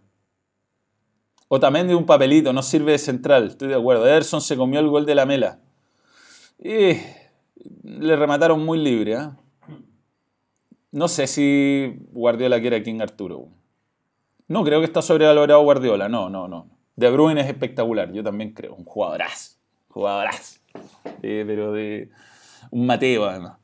[1.49, 4.07] O también de un papelito, no sirve de central, estoy de acuerdo.
[4.07, 5.61] Ederson se comió el gol de la mela.
[6.59, 6.99] Y
[7.85, 9.15] le remataron muy libre.
[9.15, 9.31] ¿eh?
[10.93, 13.49] No sé si Guardiola quiere a King Arturo.
[14.47, 16.11] No creo que está sobrevalorado Guardiola.
[16.11, 16.69] No, no, no.
[16.97, 18.13] De Bruyne es espectacular.
[18.13, 18.75] Yo también creo.
[18.75, 19.57] Un jugadorazo.
[19.89, 20.61] Jugadorazo.
[21.23, 22.11] pero de
[22.71, 23.57] un Mateo, además.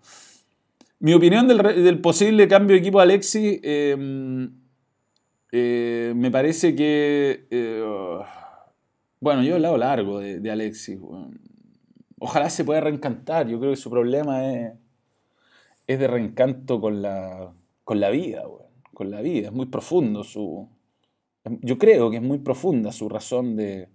[1.03, 3.59] Mi opinión del, posible cambio de equipo de Alexis.
[3.65, 4.53] Em,
[5.51, 7.49] eh, me parece que.
[7.51, 7.85] Eh,
[9.19, 10.99] bueno, yo he hablado largo de, de Alexis
[12.21, 13.49] ojalá se pueda reencantar.
[13.49, 14.75] Yo creo que su problema es,
[15.89, 18.45] es de reencanto con la, con la vida,
[18.95, 19.49] con la vida.
[19.49, 20.69] Es muy profundo su...
[21.63, 23.89] Yo creo que es muy profunda su razón de,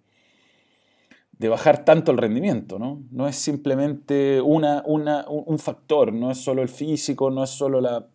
[1.40, 3.04] de bajar tanto el rendimiento, ¿no?
[3.12, 7.80] No es simplemente una, una, un factor, no es solo el físico, no es solo
[7.80, 8.08] la,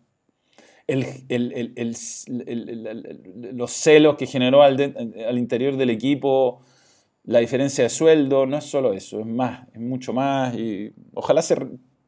[0.87, 6.61] el, el, el, los celos que generó al, al, interior del equipo
[7.23, 11.41] la diferencia de sueldo, no es solo eso, es más, es mucho más y ojalá
[11.41, 11.55] se,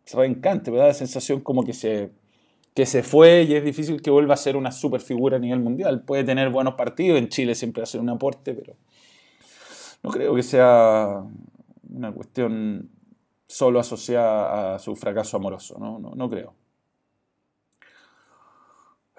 [0.04, 2.12] se reencante, me da la sensación como que se,
[2.74, 5.62] que se fue y es difícil que vuelva a ser una super figura a nivel
[5.62, 6.04] mundial.
[6.04, 8.76] Puede tener buenos partidos, en Chile siempre hacer un aporte, pero
[10.06, 11.24] no creo que sea
[11.90, 12.92] una cuestión
[13.48, 16.54] solo asociada a su fracaso amoroso, no, no, no creo.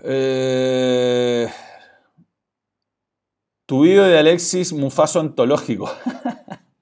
[0.05, 1.49] Eh,
[3.67, 5.91] tu video de Alexis Mufaso antológico.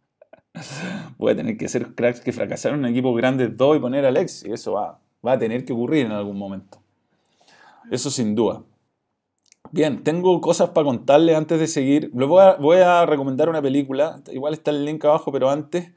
[1.16, 4.08] Voy a tener que ser cracks que fracasaron en equipos grandes dos y poner a
[4.08, 4.50] Alexis.
[4.52, 6.78] Eso va, va a tener que ocurrir en algún momento.
[7.90, 8.62] Eso sin duda.
[9.70, 12.10] Bien, tengo cosas para contarle antes de seguir.
[12.12, 14.22] voy, a, recomendar una película.
[14.30, 15.92] Igual está el link abajo, pero antes.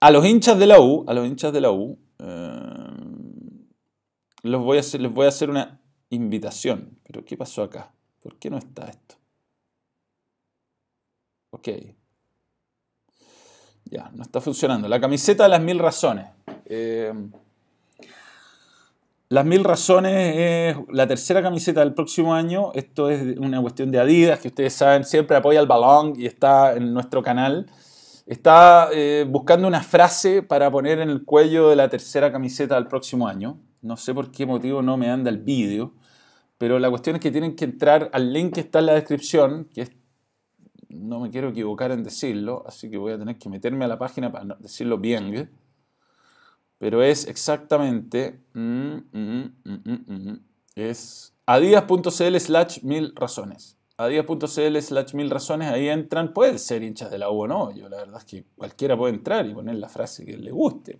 [0.00, 2.44] A los hinchas de la U, a los hinchas de la U, eh,
[4.42, 6.98] les voy, a les voy a hacer una invitación.
[7.04, 7.92] Pero ¿qué pasó acá?
[8.22, 9.16] ¿Por qué no está esto?
[11.50, 11.68] Ok.
[13.86, 14.88] Ya, no está funcionando.
[14.88, 16.26] La camiseta de las mil razones.
[16.66, 17.12] Eh,
[19.34, 22.70] las mil razones es la tercera camiseta del próximo año.
[22.72, 26.76] Esto es una cuestión de Adidas, que ustedes saben, siempre apoya el balón y está
[26.76, 27.66] en nuestro canal.
[28.26, 32.86] Está eh, buscando una frase para poner en el cuello de la tercera camiseta del
[32.86, 33.58] próximo año.
[33.82, 35.94] No sé por qué motivo no me anda el vídeo,
[36.56, 39.68] pero la cuestión es que tienen que entrar al link que está en la descripción,
[39.74, 39.88] que
[40.90, 43.98] no me quiero equivocar en decirlo, así que voy a tener que meterme a la
[43.98, 45.50] página para decirlo bien.
[46.78, 50.40] Pero es exactamente, mm, mm, mm,
[50.74, 57.18] es adidas.cl slash mil razones adidas.cl slash mil razones, ahí entran, pueden ser hinchas de
[57.18, 59.88] la U o no, yo la verdad es que cualquiera puede entrar y poner la
[59.88, 60.98] frase que le guste,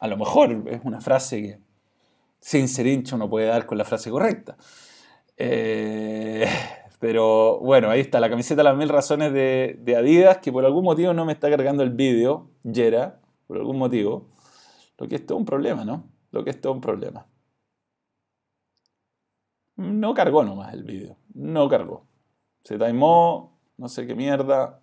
[0.00, 1.58] a lo mejor es una frase que
[2.40, 4.56] sin ser hincha uno puede dar con la frase correcta.
[5.36, 6.44] Eh,
[6.98, 10.84] pero bueno, ahí está la camiseta las mil razones de, de, Adidas, que por algún
[10.84, 13.20] motivo no me está cargando el vídeo, Yera,
[13.52, 14.30] por algún motivo,
[14.96, 16.08] lo que es todo un problema, ¿no?
[16.30, 17.26] Lo que es todo un problema.
[19.76, 21.18] No cargó nomás el vídeo.
[21.34, 22.06] No cargó.
[22.64, 24.80] Se timó, no sé qué mierda.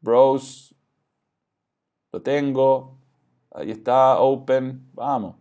[0.00, 0.74] Browse.
[2.10, 2.96] Lo tengo.
[3.50, 4.88] Ahí está, open.
[4.94, 5.36] Vamos.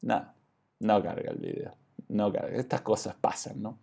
[0.00, 0.34] Nada.
[0.80, 1.72] No carga el vídeo.
[2.08, 2.56] No carga.
[2.56, 3.78] Estas cosas pasan, ¿no?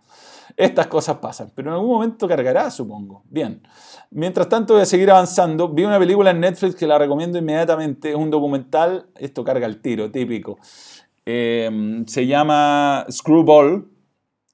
[0.56, 1.52] Estas cosas pasan.
[1.56, 3.24] Pero en algún momento cargará, supongo.
[3.30, 3.62] Bien.
[4.12, 5.70] Mientras tanto voy a seguir avanzando.
[5.70, 8.12] Vi una película en Netflix que la recomiendo inmediatamente.
[8.12, 9.08] Es un documental.
[9.18, 10.58] Esto carga el tiro, típico.
[11.26, 13.90] Em, se llama Screwball.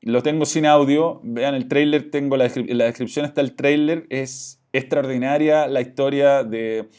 [0.02, 1.20] Lo tengo sin audio.
[1.24, 4.08] Vean el trailer, tengo la, la descripción está el trailer.
[4.10, 6.90] Es extraordinaria la historia de,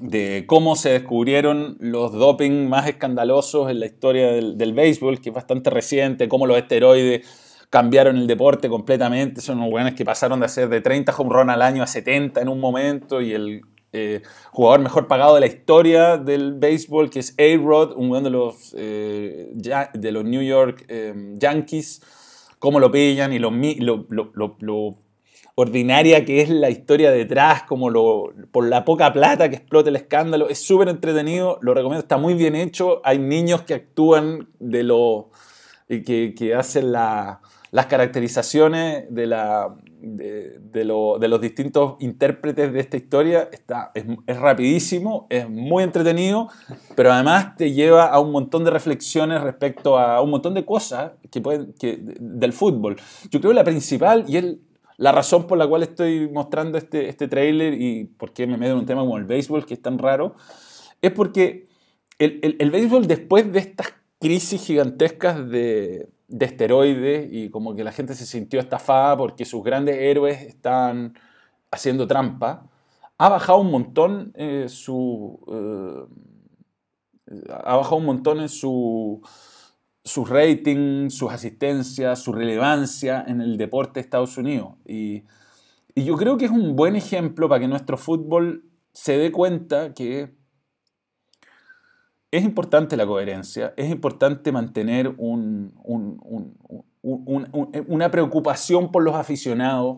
[0.00, 5.34] de cómo se descubrieron los doping más escandalosos en la historia del, béisbol, que es
[5.34, 7.26] bastante reciente, cómo los esteroides
[7.70, 9.40] cambiaron el deporte completamente.
[9.40, 12.40] Son unos buenos que pasaron de hacer de 30 home run al año a 70
[12.40, 17.20] en un momento y el eh, jugador mejor pagado de la historia del béisbol, que
[17.20, 22.02] es A-Rod, un de los, eh, de los New York eh, Yankees,
[22.58, 24.98] cómo lo pillan y lo, lo,
[25.60, 29.96] ordinaria que es la historia detrás, como lo, por la poca plata que explota el
[29.96, 30.48] escándalo.
[30.48, 33.00] Es súper entretenido, lo recomiendo, está muy bien hecho.
[33.02, 35.30] Hay niños que actúan de lo.
[35.88, 37.40] que, que hacen la,
[37.70, 44.06] las caracterizaciones de, la, de, los distintos intérpretes de esta historia está, es,
[44.38, 46.48] rapidísimo, es muy entretenido,
[46.94, 51.12] pero además te lleva a un montón de reflexiones respecto a un montón de cosas
[51.30, 52.96] que pueden, que, del fútbol.
[53.30, 54.44] Yo creo que la principal y es
[54.98, 58.72] la razón por la cual estoy mostrando este, este trailer y por qué me meto
[58.72, 60.34] en un tema como el béisbol, que es tan raro,
[61.00, 61.68] es porque
[62.18, 67.92] el, el, béisbol después de estas crisis gigantescas de de esteroides y como que la
[67.92, 71.18] gente se sintió estafada porque sus grandes héroes están
[71.70, 72.68] haciendo trampa,
[73.16, 75.40] ha bajado un montón eh, su...
[75.50, 76.06] Eh,
[77.50, 79.20] ha bajado un montón en su,
[80.08, 84.70] su rating, sus asistencias, su relevancia en el deporte de Estados Unidos.
[84.86, 85.24] Y,
[85.94, 89.94] y yo creo que es un buen ejemplo para que nuestro fútbol se dé cuenta
[89.94, 90.34] que
[92.30, 95.14] es importante la coherencia, es importante mantener
[97.02, 99.96] una preocupación por los aficionados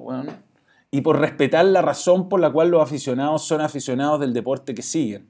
[0.90, 4.82] y por respetar la razón por la cual los aficionados son aficionados del deporte que
[4.82, 5.28] siguen.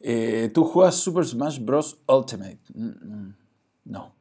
[0.00, 1.98] Eh, ¿Tú juegas Super Smash Bros.
[2.06, 2.60] Ultimate?
[2.74, 3.36] Mm, mm,
[3.84, 4.14] no.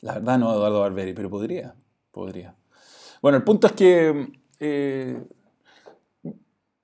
[0.00, 1.74] La verdad no, Eduardo Barberi, pero podría.
[2.10, 2.54] Podría.
[3.20, 5.22] Bueno, el punto es que eh,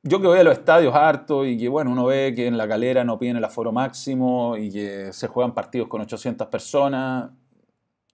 [0.03, 2.69] yo que voy a los estadios harto y que, bueno, uno ve que en la
[2.69, 7.31] calera no piden el aforo máximo y que se juegan partidos con 800 personas.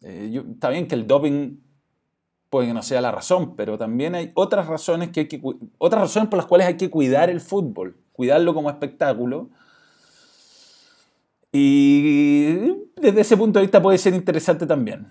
[0.01, 1.59] Eh, está bien que el doping
[2.51, 5.43] puede que no sea la razón, pero también hay otras razones, que hay que,
[5.79, 9.51] otras razones por las cuales hay que cuidar el fútbol, cuidarlo como espectáculo.
[11.57, 12.57] Y
[13.01, 15.07] desde ese punto de vista puede ser interesante también.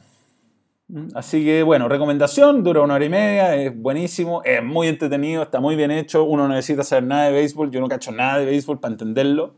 [1.15, 5.61] Así que bueno, recomendación, dura una hora y media, es buenísimo, es muy entretenido, está
[5.61, 8.45] muy bien hecho, uno no necesita saber nada de béisbol, yo no cacho nada de
[8.45, 9.55] béisbol para entenderlo.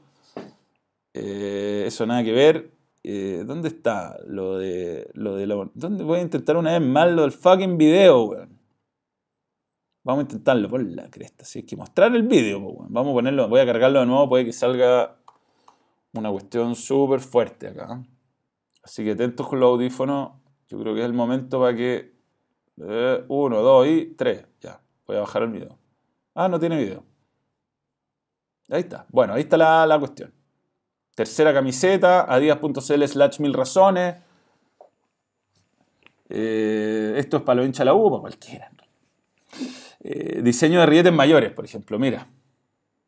[1.16, 2.70] Eh, eso nada que ver.
[3.02, 7.24] Eh, ¿Dónde está lo de lo de ¿Dónde voy a intentar una vez más lo
[7.24, 8.48] del fucking video,
[10.04, 11.46] Vamos a intentarlo por la cresta.
[11.46, 14.46] Si hay que mostrar el video, Vamos a ponerlo, voy a cargarlo de nuevo, puede
[14.46, 15.18] que salga
[16.20, 18.04] una cuestión súper fuerte acá.
[18.84, 20.32] Así que atentos con los audífonos.
[20.68, 22.14] Yo creo que es el momento para que...
[22.78, 24.46] Eh, uno, dos y tres.
[24.60, 25.78] Ya, voy a bajar el video.
[26.34, 27.04] Ah, no tiene video.
[28.70, 29.06] Ahí está.
[29.10, 30.34] Bueno, ahí está la, la cuestión.
[31.16, 34.16] Tercera camiseta, adidas.cl slash mil razones.
[36.30, 38.72] Eh, esto es para los hinchas la U, para cualquiera.
[40.02, 41.98] Eh, diseño de rilletes mayores, por ejemplo.
[41.98, 42.28] Mira,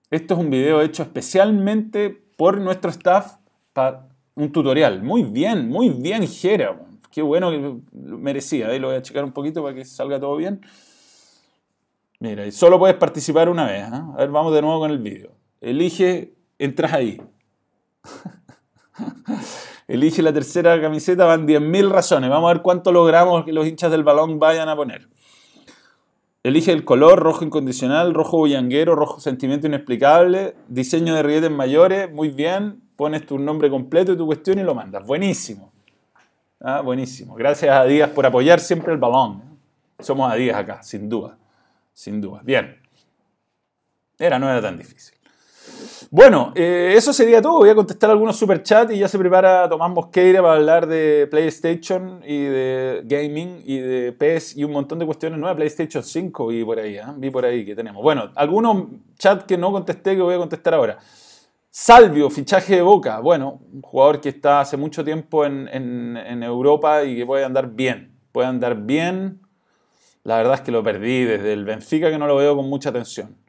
[0.09, 3.35] esto es un video hecho especialmente por nuestro staff
[3.73, 5.03] para un tutorial.
[5.03, 6.79] Muy bien, muy bien, Jera.
[7.11, 8.67] Qué bueno que merecía.
[8.67, 10.61] Ahí lo voy a checar un poquito para que salga todo bien.
[12.19, 13.83] Mira, y solo puedes participar una vez.
[13.91, 14.13] ¿ah?
[14.13, 15.31] A ver, vamos de nuevo con el vídeo.
[15.59, 17.21] Elige, entras ahí.
[19.87, 22.29] Elige la tercera camiseta, van 10.000 razones.
[22.29, 25.07] Vamos a ver cuánto logramos que los hinchas del balón vayan a poner.
[26.47, 32.29] Elige el color, rojo incondicional, rojo bullanguero, rojo sentimiento inexplicable, diseño de rilletes mayores, muy
[32.29, 32.81] bien.
[32.95, 35.05] Pones tu nombre completo y tu cuestión y lo mandas.
[35.05, 35.73] Buenísimo.
[36.61, 37.35] Ah, buenísimo.
[37.35, 39.59] Gracias a Díaz por apoyar siempre el balón.
[39.99, 41.37] Somos a Díaz acá, sin duda.
[41.91, 42.39] Sin duda.
[42.45, 42.77] Bien.
[44.17, 45.16] Era, no era tan difícil.
[46.09, 47.59] Bueno, eh, eso sería todo.
[47.59, 52.21] Voy a contestar algunos superchats y ya se prepara Tomás Mosqueira para hablar de PlayStation
[52.25, 55.55] y de gaming y de PES y un montón de cuestiones nuevas.
[55.55, 57.03] PlayStation 5 vi por ahí, ¿eh?
[57.17, 58.01] vi por ahí que tenemos.
[58.01, 58.85] Bueno, algunos
[59.17, 60.97] chats que no contesté que voy a contestar ahora.
[61.69, 63.19] Salvio, fichaje de Boca.
[63.19, 67.71] Bueno, un jugador que está hace mucho tiempo en, en Europa y que puede andar
[67.71, 68.17] bien.
[68.31, 69.41] Puede andar bien.
[70.23, 72.89] La verdad es que lo perdí desde el Benfica que no lo veo con mucha
[72.89, 73.46] atención.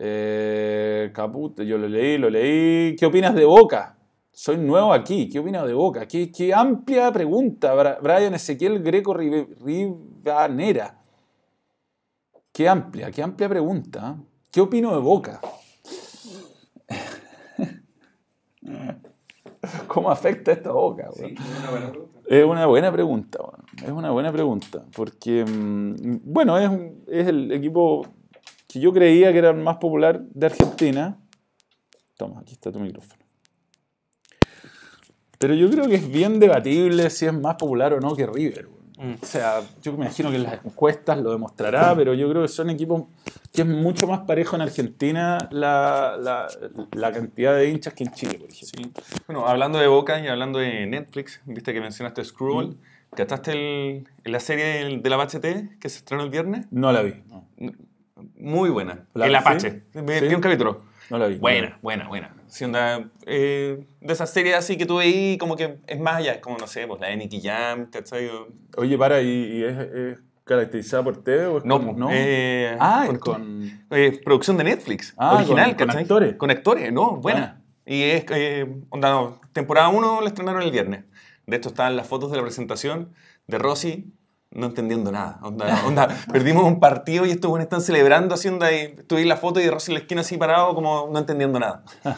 [0.00, 2.94] Eh, Caput, yo lo leí, lo leí.
[2.94, 3.98] ¿Qué opinas de Boca?
[4.30, 5.28] Soy nuevo aquí.
[5.28, 6.06] ¿Qué opinas de Boca?
[6.06, 11.02] Qué, qué amplia pregunta, Brian Ezequiel Greco Rivanera.
[12.52, 14.16] Qué amplia, qué amplia pregunta.
[14.16, 14.22] ¿eh?
[14.52, 15.40] ¿Qué opino de Boca?
[19.88, 21.10] ¿Cómo afecta esta Boca?
[22.28, 23.40] es una buena pregunta.
[23.84, 24.84] Es una buena pregunta.
[24.94, 26.70] Porque, mm, bueno, es,
[27.08, 28.06] es el equipo
[28.68, 31.18] que yo creía que era el más popular de Argentina.
[32.16, 33.24] Toma, aquí está tu micrófono.
[35.38, 38.68] Pero yo creo que es bien debatible si es más popular o no que River.
[38.98, 39.14] Mm.
[39.22, 42.68] O sea, yo me imagino que las encuestas lo demostrará, pero yo creo que son
[42.68, 43.04] equipos
[43.52, 46.48] que es mucho más parejo en Argentina la, la,
[46.92, 49.02] la cantidad de hinchas que en Chile, por ejemplo.
[49.26, 52.70] Bueno, hablando de Boca y hablando de Netflix, viste que mencionaste Screwball.
[52.70, 53.16] Mm.
[53.16, 56.66] ¿Cachaste la serie de la BHT que se estrenó el viernes?
[56.70, 57.14] No la vi.
[58.36, 59.06] Muy buena.
[59.14, 59.82] el Apache.
[59.94, 60.82] Vi un capítulo.
[61.10, 61.36] No la vi.
[61.36, 62.34] Buena, buena, buena.
[63.26, 66.58] Eh, de esas series así que tú veí, como que es más allá, es como,
[66.58, 68.30] no sé, pues la de Nicky Jam, ¿cachai?
[68.76, 72.08] Oye, para, ¿y, es, caracterizada por TV o es no, con, ¿no?
[72.10, 76.36] Eh, ah, con, con eh, producción de Netflix, ah, original, con, con actores.
[76.36, 77.60] Con actores, no, buena.
[77.84, 78.24] Y es,
[78.90, 81.04] onda, no, temporada 1 la estrenaron el viernes.
[81.46, 83.12] De hecho, están las fotos de la presentación
[83.46, 84.12] de Rosy
[84.50, 85.38] no entendiendo nada.
[85.42, 88.96] Onda, perdimos un partido y estos buenos están celebrando haciendo ahí.
[89.06, 91.84] Tuve la foto y de Rossi en la esquina así parado, como no entendiendo nada.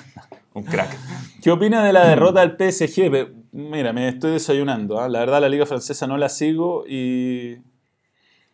[0.52, 0.96] Un crack.
[1.42, 3.30] ¿Qué opina de la derrota del PSG?
[3.52, 4.98] Mira, me estoy desayunando.
[5.00, 5.08] ¿ah?
[5.08, 7.58] La verdad, la Liga Francesa no la sigo y.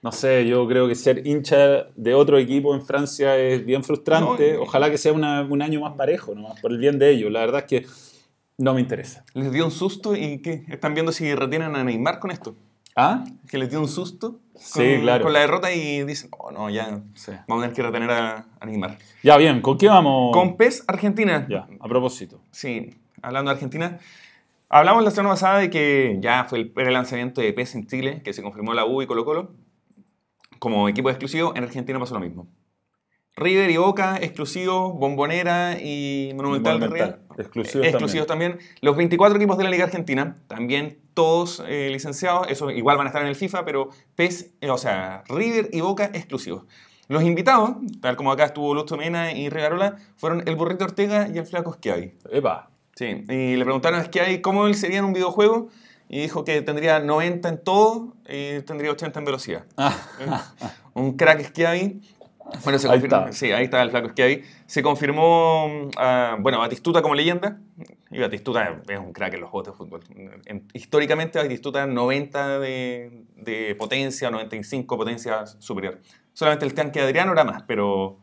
[0.02, 4.56] No sé, yo creo que ser hincha de otro equipo en Francia es bien frustrante.
[4.56, 7.32] Ojalá que sea un año más parejo, nomás, por el bien de ellos.
[7.32, 7.86] La verdad es que
[8.58, 9.24] no me interesa.
[9.34, 10.64] Les dio un susto y ¿qué?
[10.68, 12.54] ¿Están viendo si retienen a Neymar con esto?
[12.96, 13.24] ¿Ah?
[13.48, 15.24] Que les dio un susto sí, claro.
[15.24, 18.66] con la derrota y dicen, oh no, ya vamos a tener que retener a, a,
[18.66, 18.96] Neymar.
[19.22, 20.32] Ya, bien, ¿con qué vamos?
[20.32, 21.46] Con PES Argentina.
[21.48, 22.40] Ya, a propósito.
[22.52, 23.98] Sí, hablando de Argentina.
[24.70, 28.32] Hablamos la semana pasada de que ya fue el pre-lanzamiento de PES en Chile, que
[28.32, 29.50] se confirmó la U y Colo Colo.
[30.58, 32.48] Como equipo exclusivo, en Argentina pasó lo mismo.
[33.36, 37.20] River y Boca, exclusivos, Bombonera y Monumental, de Real.
[37.36, 38.58] Exclusivos, también.
[38.80, 43.10] Los 24 equipos de la Liga Argentina, también todos eh, licenciados, eso igual van a
[43.10, 46.64] estar en el FIFA, pero PES, eh, o sea, River y Boca exclusivos.
[47.08, 51.36] Los invitados, tal como acá estuvo Luz Mena y Regarola, fueron el Burrito Ortega y
[51.36, 52.14] el Flaco Schiavi.
[52.30, 52.70] Epa.
[52.96, 55.68] Sí, y le preguntaron a Schiavi cómo él sería en un videojuego
[56.08, 59.64] y dijo que tendría 90 en todo y tendría 80 en velocidad.
[60.94, 62.00] un crack Schiavi.
[62.62, 63.32] Bueno, se ahí está.
[63.32, 64.42] Sí, ahí está el flaco Schiavi.
[64.66, 67.58] Se confirmó, uh, bueno, Batistuta como leyenda.
[68.10, 70.00] Y Batistuta es un crack en los juegos de fútbol.
[70.72, 76.00] históricamente, Batistuta 90 de, de potencia, 95 potencia superior.
[76.32, 78.18] Solamente el tanque de Adriano era más, pero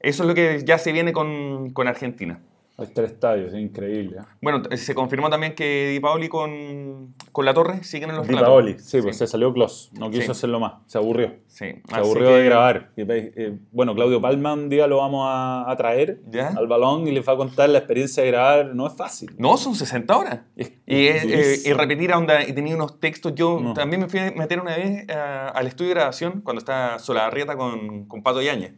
[0.00, 2.40] eso es lo que ya se viene con, con Argentina.
[2.80, 4.18] Hay tres estadios, es increíble.
[4.18, 4.24] ¿eh?
[4.40, 8.36] Bueno, se confirmó también que Di Paoli con, con la torre siguen en los Di
[8.36, 11.34] Paoli, sí, pues se salió close, no quiso hacerlo más, se aburrió.
[11.48, 11.66] Sí.
[11.88, 12.92] Se aburrió de grabar.
[12.96, 16.20] Eh, bueno, Claudio Palma un día lo vamos a, traer
[16.56, 19.34] al balón y le va a contar la experiencia de grabar, no es fácil.
[19.38, 20.40] No, son 60 horas.
[20.54, 24.30] y, eh, y, repetir a onda, y tenía unos textos, yo también me fui a
[24.30, 28.74] meter una vez al estudio de grabación cuando estaba Solarrieta con, con Pato Yañez,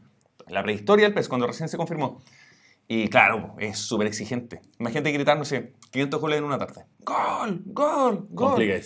[0.49, 2.23] la prehistoria del pez, cuando recién se confirmó.
[2.93, 4.63] Y claro, es súper exigente.
[4.81, 6.87] Imagínate gritar, no sé, 500 goles en una tarde.
[6.99, 7.63] ¡Gol!
[7.67, 8.27] ¡Gol!
[8.31, 8.83] ¡Gol!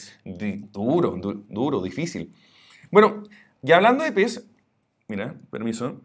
[0.71, 2.35] duro, duro, difícil.
[2.91, 3.23] Bueno,
[3.63, 4.47] ya hablando de PES,
[5.09, 6.03] mira, permiso.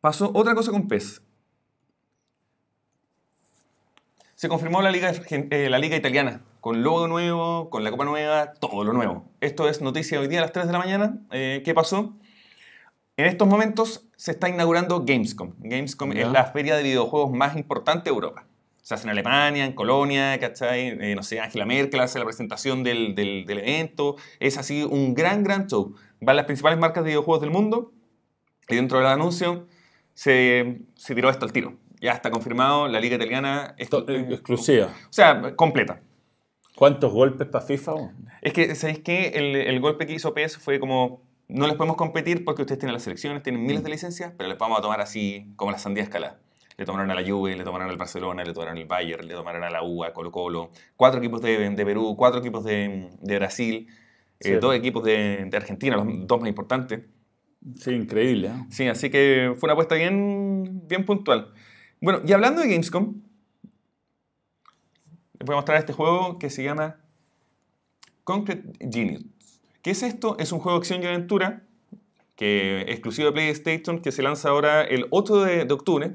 [0.00, 1.20] Pasó otra cosa con PES.
[4.34, 8.54] Se confirmó la liga, eh, la liga italiana, con logo nuevo, con la copa nueva,
[8.54, 9.28] todo lo nuevo.
[9.42, 11.18] Esto es noticia hoy día a las 3 de la mañana.
[11.32, 12.16] Eh, ¿Qué pasó?
[13.16, 15.52] En estos momentos se está inaugurando Gamescom.
[15.58, 18.46] Gamescom es la feria de videojuegos más importante de Europa.
[18.80, 20.88] Se hace en Alemania, en Colonia, ¿cachai?
[20.98, 24.16] Eh, no sé, Angela Merkel hace la presentación del, del, evento.
[24.40, 25.94] Es así un gran, gran show.
[26.20, 27.92] Van las principales marcas de videojuegos del mundo
[28.68, 29.66] y dentro del anuncio
[30.14, 31.74] se, se tiró esto al tiro.
[32.00, 34.86] Ya está confirmado, la liga italiana es exclusiva.
[34.86, 36.00] O sea, completa.
[36.76, 37.92] ¿Cuántos golpes para FIFA?
[38.40, 39.28] Es que, ¿sabéis qué?
[39.34, 41.22] El, el golpe que hizo PS fue como
[41.52, 43.92] no les podemos competir porque ustedes tienen las selecciones, tienen miles de mm.
[43.92, 46.40] licencias, pero les vamos a tomar así como la sandía escalada.
[46.76, 49.62] Le tomaron a la Juve, le tomaron al Barcelona, le tomaron al Bayern, le tomaron
[49.62, 53.88] a la UA, Colo Colo, cuatro equipos de, de Perú, cuatro equipos de, de Brasil,
[54.40, 57.02] eh, dos equipos de, de, Argentina, los dos más importantes.
[57.76, 58.48] Sí, increíble.
[58.48, 58.66] ¿eh?
[58.70, 61.52] Sí, así que fue una apuesta bien, bien puntual.
[62.00, 63.20] Bueno, y hablando de Gamescom,
[65.38, 66.96] les voy a mostrar este juego que se llama
[68.24, 69.24] Concrete Genius.
[69.82, 70.36] ¿Qué es esto?
[70.38, 71.64] Es un juego de acción y aventura
[72.36, 76.14] que exclusivo de PlayStation que se lanza ahora el 8 de, octubre,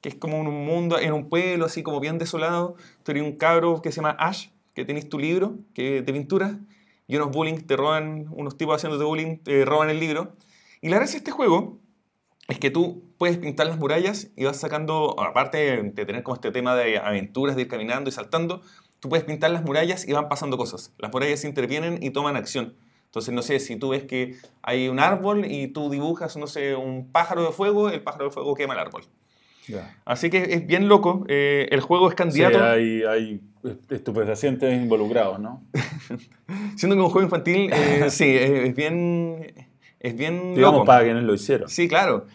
[0.00, 2.74] que es como un mundo en un pueblo así como bien desolado.
[3.02, 6.58] Tú un cabro que se llama Ash, que tenés tu libro que, de pintura,
[7.06, 10.34] y unos bullying te roban, unos tipos haciéndote bullying te roban el libro.
[10.80, 11.78] Y la gracia de este juego
[12.48, 16.50] es que tú puedes pintar las murallas y vas sacando, aparte de tener como este
[16.50, 18.62] tema de aventuras, de ir caminando y saltando,
[19.00, 20.94] tú puedes pintar las murallas y van pasando cosas.
[20.96, 22.74] Las murallas intervienen y toman acción.
[23.12, 26.74] Entonces, no sé, si tú ves que hay un árbol y tú dibujas, no sé,
[26.74, 29.02] un pájaro de fuego, el pájaro de fuego quema el árbol.
[30.06, 31.26] Así que es bien loco.
[31.28, 32.56] Eh, el juego es candidato.
[32.56, 33.40] Sí, hay, hay
[33.90, 35.62] estupefacientes involucrados, ¿no?
[36.76, 39.68] Siendo que un juego infantil, eh, sí, es, bien.
[40.00, 40.54] Es bien.
[40.54, 41.68] Digamos para quienes lo hicieron.
[41.68, 42.28] Sí, claro.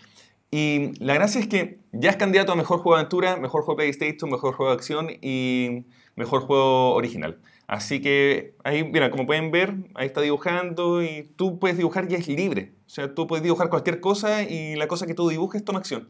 [0.51, 3.81] Y la gracia es que ya es candidato a mejor juego de aventura, mejor juego
[3.81, 7.39] de PlayStation, mejor juego de acción y mejor juego original.
[7.67, 12.15] Así que ahí, mira, como pueden ver, ahí está dibujando y tú puedes dibujar y
[12.15, 12.75] es libre.
[12.85, 16.09] O sea, tú puedes dibujar cualquier cosa y la cosa que tú dibujes toma acción.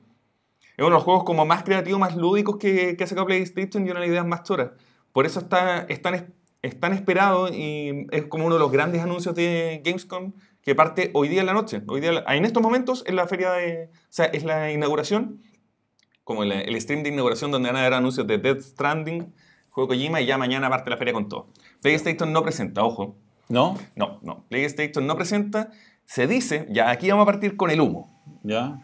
[0.62, 3.88] Es uno de los juegos como más creativos, más lúdicos que, que ha sacado PlayStation
[3.88, 4.70] y una de las más choras.
[5.12, 6.14] Por eso está, es, tan,
[6.62, 11.28] es esperado y es como uno de los grandes anuncios de Gamescom que parte hoy
[11.28, 11.82] día en la noche.
[11.88, 13.90] Hoy día, en estos momentos es la feria de...
[13.94, 15.42] O sea, es la inauguración,
[16.24, 19.34] como el, el stream de inauguración donde van a haber anuncios de Death Stranding,
[19.78, 21.50] juego Kojima y ya mañana parte la feria con todo.
[21.84, 23.16] PlayStation no presenta, ojo.
[23.48, 23.78] ¿No?
[23.96, 24.44] No, no.
[24.50, 25.70] PlayStation no presenta.
[26.06, 28.10] Se dice, ya aquí vamos a partir con el humo.
[28.42, 28.80] Ya.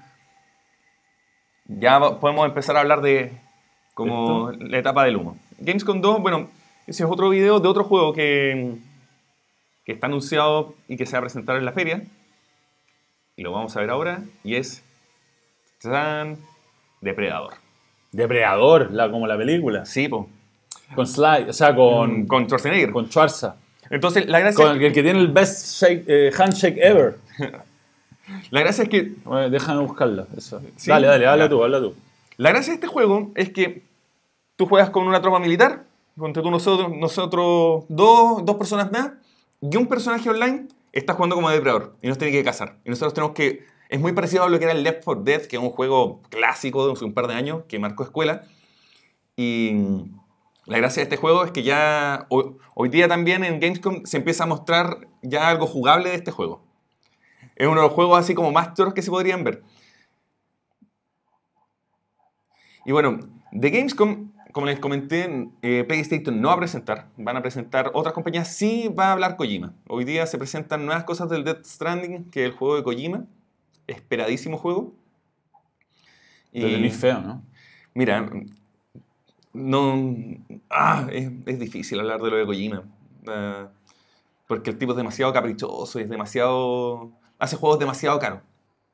[1.66, 3.41] Ya podemos empezar a hablar de
[3.96, 5.36] como la etapa del humo.
[5.58, 6.50] Gamescom 2, bueno,
[6.86, 8.78] ese es otro video de otro juego que,
[9.86, 12.04] que está anunciado y que se va a presentar en la feria.
[13.36, 14.22] Y lo vamos a ver ahora.
[14.44, 14.86] Y es.
[17.02, 17.56] Depredador.
[18.12, 19.86] Depredador, la, como la película.
[19.86, 20.30] Sí, po.
[20.96, 22.22] Con Sly, o sea, con.
[22.22, 22.92] Mm, con Schwarzenegger.
[22.92, 23.56] Con Schwarza.
[23.90, 24.66] Entonces, la gracia.
[24.66, 27.18] Con el que tiene el best eh, handshake ever.
[28.52, 29.14] la gracia es que.
[29.50, 30.28] déjame buscarlo.
[30.86, 31.96] Dale, dale, habla tú, habla tú.
[32.38, 33.84] La gracia de este juego es que
[34.56, 35.84] tú juegas con una tropa militar,
[36.18, 39.12] con tú nosotros, nosotros dos, dos personas más,
[39.62, 42.78] y un personaje online está jugando como depredador y nos tiene que cazar.
[42.86, 43.66] Y nosotros tenemos que.
[43.90, 46.22] Es muy parecido a lo que era el Left 4 Dead, que es un juego
[46.30, 48.44] clásico de un par de años que marcó escuela.
[49.36, 49.74] Y
[50.66, 54.45] la gracia de este juego es que ya hoy, día también en Gamescom se empieza
[54.45, 56.64] a mostrar ya algo jugable de este juego.
[57.55, 59.64] Es uno de los juegos así como más choros que se podrían ver.
[62.86, 63.20] Y bueno,
[63.51, 67.09] de Gamescom, como les comenté, eh, PlayStation no va a presentar.
[67.18, 68.55] Van a presentar otras compañías.
[68.55, 69.74] Sí va a hablar Kojima.
[69.88, 73.26] Hoy día se presentan nuevas cosas del Death Stranding, que es el juego de Kojima.
[73.88, 74.95] Esperadísimo juego.
[76.51, 77.43] Y, feo, ¿no?
[77.95, 78.30] Mira,
[79.54, 80.16] no.
[80.70, 82.84] Ah, es, difícil hablar de lo de Kojima.
[83.28, 83.70] Ah,
[84.47, 87.12] porque el tipo es demasiado caprichoso, es demasiado.
[87.39, 88.41] hace juegos demasiado caros.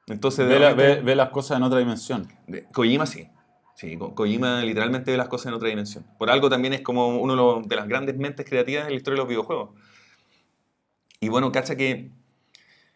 [0.07, 0.47] Entonces.
[0.47, 2.27] Ve, las cosas en otra dimensión.
[2.73, 3.29] Kojima sí.
[3.75, 6.05] Sí, Kojima literalmente ve las cosas en otra dimensión.
[6.17, 9.21] Por algo también es como uno de las grandes mentes creativas en la historia de
[9.21, 9.69] los videojuegos.
[11.21, 12.11] Y bueno, cacha que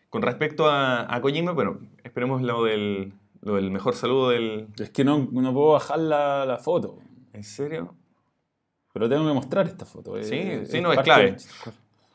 [0.09, 4.67] con respecto a, a Kojima, bueno, esperemos lo del, lo del mejor saludo del...
[4.77, 6.99] Es que no, no puedo bajar la, la foto.
[7.33, 7.95] ¿En serio?
[8.93, 10.23] Pero tengo que mostrar esta foto.
[10.23, 11.35] Sí, sí, no, es clave.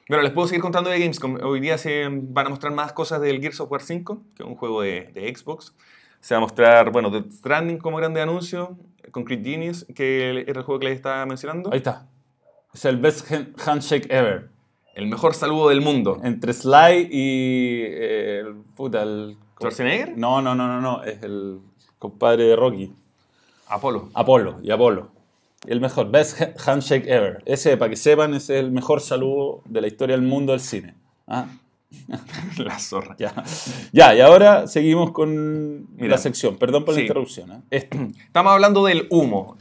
[0.09, 1.39] Bueno, les puedo seguir contando de Gamescom.
[1.43, 4.49] Hoy día se van a mostrar más cosas del Gears of War 5, que es
[4.49, 5.75] un juego de, Xbox.
[6.21, 8.79] Se va a mostrar, bueno, The Stranding como grande anuncio,
[9.11, 11.71] Concrete Genius, que era el juego que les estaba mencionando.
[11.73, 12.09] Ahí está.
[12.73, 13.31] Es el best
[13.67, 14.51] handshake ever.
[14.95, 16.21] El mejor saludo del mundo.
[16.23, 19.37] Entre Sly y eh, el puta, el...
[19.57, 20.17] ¿Schwarzenegger?
[20.17, 21.61] No, no, no, no, no, es el
[21.99, 22.95] compadre de Rocky.
[23.69, 24.11] Apolo.
[24.15, 25.11] Apolo, y Apolo.
[25.67, 27.43] El mejor, best handshake ever.
[27.45, 30.95] Ese, para que sepan, es el mejor saludo de la historia del mundo del cine.
[31.27, 31.47] ¿Ah?
[32.59, 33.17] la zorra.
[33.19, 33.33] Ya.
[33.93, 36.57] ya, y ahora seguimos con la sección.
[36.57, 37.65] Perdón por la interrupción.
[37.71, 37.89] ¿eh?
[38.27, 39.57] Estamos hablando del humo.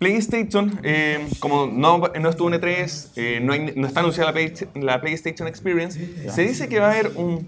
[0.00, 4.32] PlayStation, eh, como no, no, estuvo en E3, eh, no, está anunciada
[4.74, 7.46] la, PlayStation Experience, se dice que va a haber un,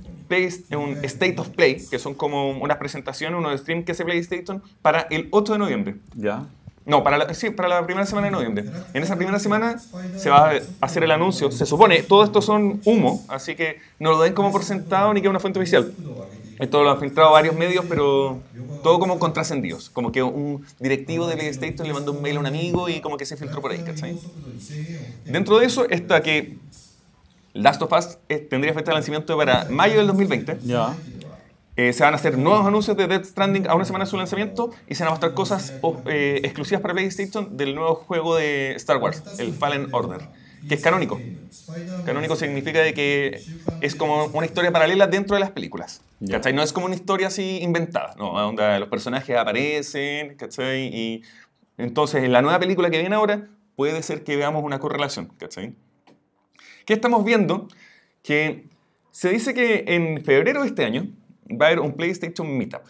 [0.77, 5.07] un State of Play, que son como unas presentaciones, unos streams que hace PlayStation, para
[5.11, 5.97] el 8 de noviembre.
[6.15, 6.45] Ya.
[6.85, 8.67] No, para la, sí, para la primera semana de noviembre.
[8.93, 11.51] En esa primera semana se va a hacer el anuncio.
[11.51, 15.23] Se supone, todo esto son humo, así que no lo den como por sentado ni
[15.23, 15.91] que una fuente oficial.
[16.63, 18.41] Esto lo han filtrado varios medios, pero
[18.85, 19.91] todo como contrascendidos.
[19.91, 23.17] Como que un directivo de PlayStation le mandó un mail a un amigo y como
[23.17, 24.17] que se filtró por ahí, ¿cachai?
[25.25, 26.59] Dentro de eso está que
[27.53, 30.59] Last of Us eh, tendría fecha de lanzamiento para mayo del 2020.
[30.63, 30.97] Ya.
[31.75, 34.17] Eh, se van a hacer nuevos anuncios de Death Stranding a una semana de su
[34.17, 35.73] lanzamiento y se van a mostrar cosas
[36.07, 40.21] eh, exclusivas para PlayStation del nuevo juego de Star Wars, el Fallen Order,
[40.69, 41.21] que es canónico.
[42.07, 43.43] Canónico significa de que
[43.81, 46.03] es como una historia paralela dentro de las películas.
[46.31, 46.53] ¿Cachai?
[46.53, 50.85] No es como una historia así inventada, no, donde los personajes aparecen, ¿cachai?
[50.87, 51.23] Y
[51.79, 55.75] entonces en la nueva película que viene ahora puede ser que veamos una correlación, ¿cachai?
[56.85, 57.69] ¿Qué estamos viendo?
[58.23, 58.69] Que
[59.11, 61.09] se dice que en febrero de este año
[61.51, 62.83] va a haber un PlayStation Meetup,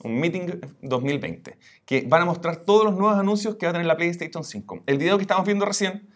[0.00, 1.56] un Meeting 2020,
[1.86, 4.82] que van a mostrar todos los nuevos anuncios que va a tener la PlayStation 5.
[4.86, 6.06] El video que estamos viendo recién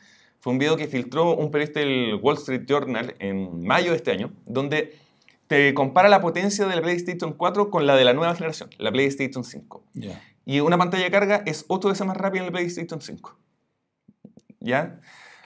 [0.41, 4.11] fue un video que filtró un periodista del Wall Street Journal en mayo de este
[4.11, 5.07] año, donde
[5.49, 8.92] te compara la potencia de la PlayStation 4 con la de la nueva generación, la
[8.92, 9.84] PlayStation 5.
[10.44, 13.36] Y una pantalla de carga es 8 veces más rápida en la PlayStation 5.
[14.61, 15.01] ¿Ya?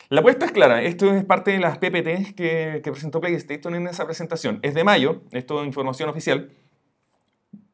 [0.08, 4.04] La apuesta es clara, esto es parte de las PPT que, presentó PlayStation en esa
[4.04, 4.58] presentación.
[4.62, 6.50] Es de mayo, esto es información oficial.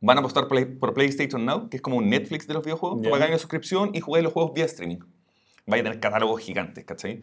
[0.01, 3.01] Van a apostar por, PlayStation Now, que es como un Netflix de los videojuegos.
[3.01, 3.11] Yeah.
[3.11, 4.99] Pagan la suscripción y jugáis los juegos vía streaming.
[5.67, 7.23] Vaya a tener catálogos gigantes, ¿cachai?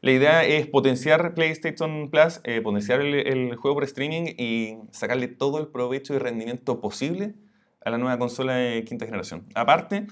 [0.00, 5.28] La idea es potenciar PlayStation Plus, eh, potenciar el, el, juego por streaming y sacarle
[5.28, 7.34] todo el provecho y rendimiento posible
[7.84, 9.46] a la nueva consola de quinta generación.
[9.54, 10.06] Aparte,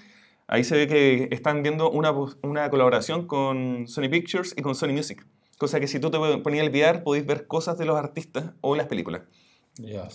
[0.49, 2.13] Ahí se ve que están viendo una,
[2.43, 5.27] una colaboración con Sony Pictures y con Sony Music.
[5.59, 8.77] Cosa que si tú te ponías el VR, podéis ver cosas de los artistas o
[8.77, 9.23] las películas.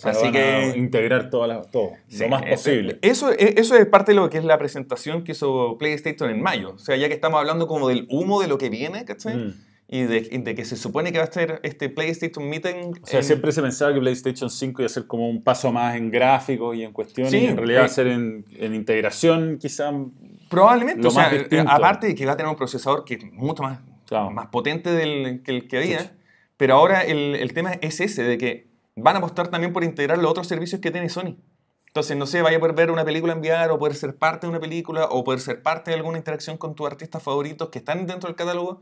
[0.02, 2.98] Así que integrar todo lo más posible.
[3.02, 6.74] Eso, eso es parte de lo que es la presentación que hizo PlayStation en mayo.
[6.74, 9.36] O sea, ya que estamos hablando como del humo de lo que viene, ¿cachai?
[9.36, 9.54] Mm.
[9.88, 12.94] Y de, que se supone que va a ser este PlayStation Meeting.
[13.02, 15.96] O sea, siempre se pensaba que PlayStation 5 iba a ser como un paso más
[15.96, 19.92] en gráficos y en cuestiones, y en realidad va a ser en, en integración, quizá.
[20.48, 21.30] Probablemente, o sea,
[21.66, 23.80] aparte de que va a tener un procesador que es mucho más,
[24.32, 26.16] más potente del, que el que había,
[26.56, 30.18] pero ahora el, el, tema es ese, de que van a apostar también por integrar
[30.18, 31.36] los otros servicios que tiene Sony.
[31.86, 34.50] Entonces, no sé, vaya a poder ver una película enviar o poder ser parte de
[34.50, 38.06] una película o poder ser parte de alguna interacción con tus artistas favoritos que están
[38.06, 38.80] dentro del catálogo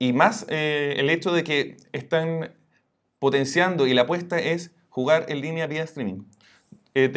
[0.00, 2.52] y más eh, el hecho de que están
[3.20, 6.24] potenciando y la apuesta es jugar en línea vía streaming.
[6.94, 7.08] Eh,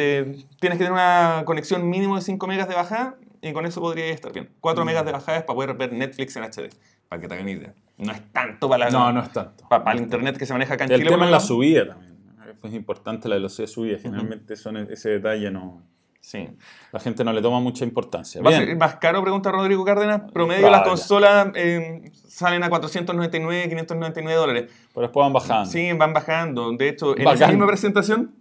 [0.60, 4.06] tienes que tener una conexión mínimo de 5 megas de bajada y con eso podría
[4.06, 4.50] estar bien.
[4.60, 4.86] 4 mm.
[4.86, 6.70] megas de bajada es para poder ver Netflix en HD,
[7.08, 7.74] para que te hagan idea.
[7.98, 9.68] No es tanto para la, No, no es tanto.
[9.68, 11.08] Para, el internet que se maneja acá en el Chile.
[11.08, 12.16] El tema es la subida también.
[12.62, 13.98] Es importante la velocidad de subida.
[13.98, 15.82] Generalmente son ese detalle no...
[16.20, 16.48] Sí.
[16.90, 18.42] La gente no le toma mucha importancia.
[18.42, 19.22] ¿Va a ser más caro?
[19.22, 20.22] Pregunta Rodrigo Cárdenas.
[20.32, 24.72] Promedio las consolas eh, salen a 499, 599 dólares.
[24.92, 25.70] Pero después van bajando.
[25.70, 26.72] Sí, van bajando.
[26.72, 28.34] De hecho, en esa misma presentación...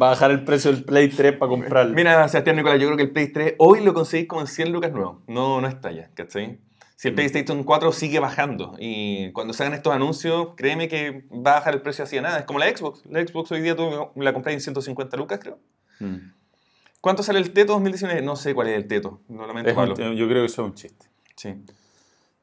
[0.00, 1.94] Va a bajar el precio del Play 3 para comprarlo.
[1.94, 4.70] Mira, Sebastián Nicolás, yo creo que el Play 3 hoy lo conseguís como en 100
[4.70, 5.22] lucas nuevo.
[5.26, 6.58] No, no está ya, ¿cachai?
[6.96, 7.16] Si el mm.
[7.16, 11.74] PlayStation 4 sigue bajando y cuando se hagan estos anuncios, créeme que va a bajar
[11.74, 12.38] el precio así a nada.
[12.38, 13.04] Es como la Xbox.
[13.06, 15.58] La Xbox hoy día tú la compré en 150 lucas, creo.
[16.00, 16.32] Mm.
[17.00, 18.22] ¿Cuánto sale el Teto 2019?
[18.22, 19.20] No sé cuál es el Teto.
[19.28, 21.06] No yo creo que eso es un chiste.
[21.36, 21.54] Sí.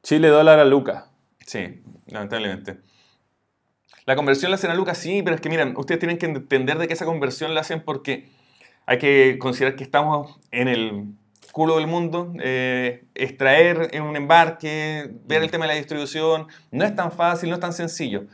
[0.02, 1.08] Chile dólar a Luca.
[1.46, 2.78] Sí, lamentablemente.
[4.04, 6.78] La conversión la hacen a Lucas, sí, pero es que miren, ustedes tienen que entender
[6.78, 8.28] de que esa conversión la hacen porque
[8.86, 11.06] hay que considerar que estamos en el
[11.52, 16.84] culo del mundo, eh, extraer en un embarque, ver el tema de la distribución, no
[16.84, 18.24] es tan fácil, no es tan sencillo.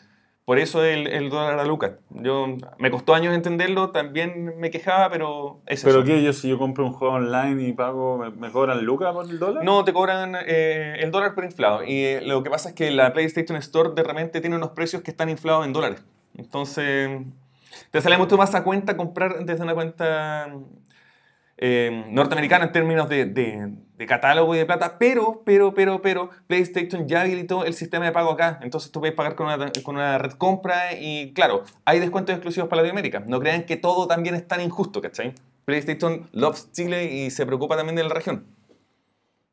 [0.45, 1.93] Por eso el, el dólar a lucas.
[2.09, 2.47] Yo,
[2.79, 6.23] me costó años entenderlo, también me quejaba, pero es ¿Pero qué?
[6.23, 9.63] Yo, si yo compro un juego online y pago, ¿me, cobran lucas por el dólar?
[9.63, 11.85] No, te cobran eh, el dólar por inflado.
[11.85, 15.03] Y eh, lo que pasa es que la PlayStation Store de repente tiene unos precios
[15.03, 16.03] que están inflados en dólares.
[16.35, 17.11] Entonces...
[17.91, 20.51] Te sale mucho más a cuenta comprar desde una cuenta
[21.61, 27.09] eh, norteamericana en términos de, de, catálogo y de plata, pero, pero, pero, pero, PlayStation
[27.09, 28.61] ya habilitó el sistema de pago acá.
[28.63, 32.69] Entonces tú puedes pagar con una, con una red compra y, claro, hay descuentos exclusivos
[32.69, 33.25] para Latinoamérica.
[33.27, 35.35] No crean que todo también es tan injusto, ¿cachai?
[35.65, 38.47] PlayStation loves Chile y se preocupa también de la región.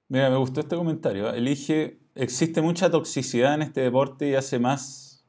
[0.07, 1.33] Mira, me gustó este comentario.
[1.33, 1.39] ¿eh?
[1.39, 5.25] Elige, existe mucha toxicidad en este deporte y hace más,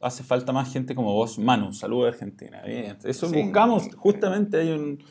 [0.00, 1.38] hace falta más gente como vos.
[1.38, 2.62] Manu, saludos de Argentina.
[2.64, 2.96] Bien.
[3.04, 5.04] Eso buscamos, justamente hay un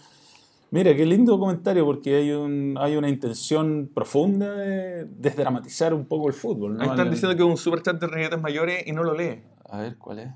[0.70, 6.28] Mira, qué lindo comentario porque hay, un, hay una intención profunda de desdramatizar un poco
[6.28, 6.78] el fútbol.
[6.78, 6.84] ¿no?
[6.84, 9.44] están diciendo que es un superchat de reguetes mayores y no lo lee.
[9.70, 10.30] A ver, ¿cuál es?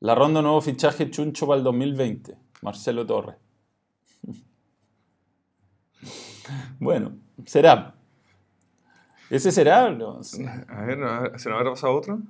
[0.00, 2.36] La ronda nuevo fichaje chuncho para el 2020.
[2.62, 3.36] Marcelo Torres.
[6.80, 7.12] bueno,
[7.44, 7.94] será.
[9.30, 9.88] ¿Ese será?
[9.90, 10.20] No,
[10.68, 12.20] a ver, ¿se nos habrá pasado otro?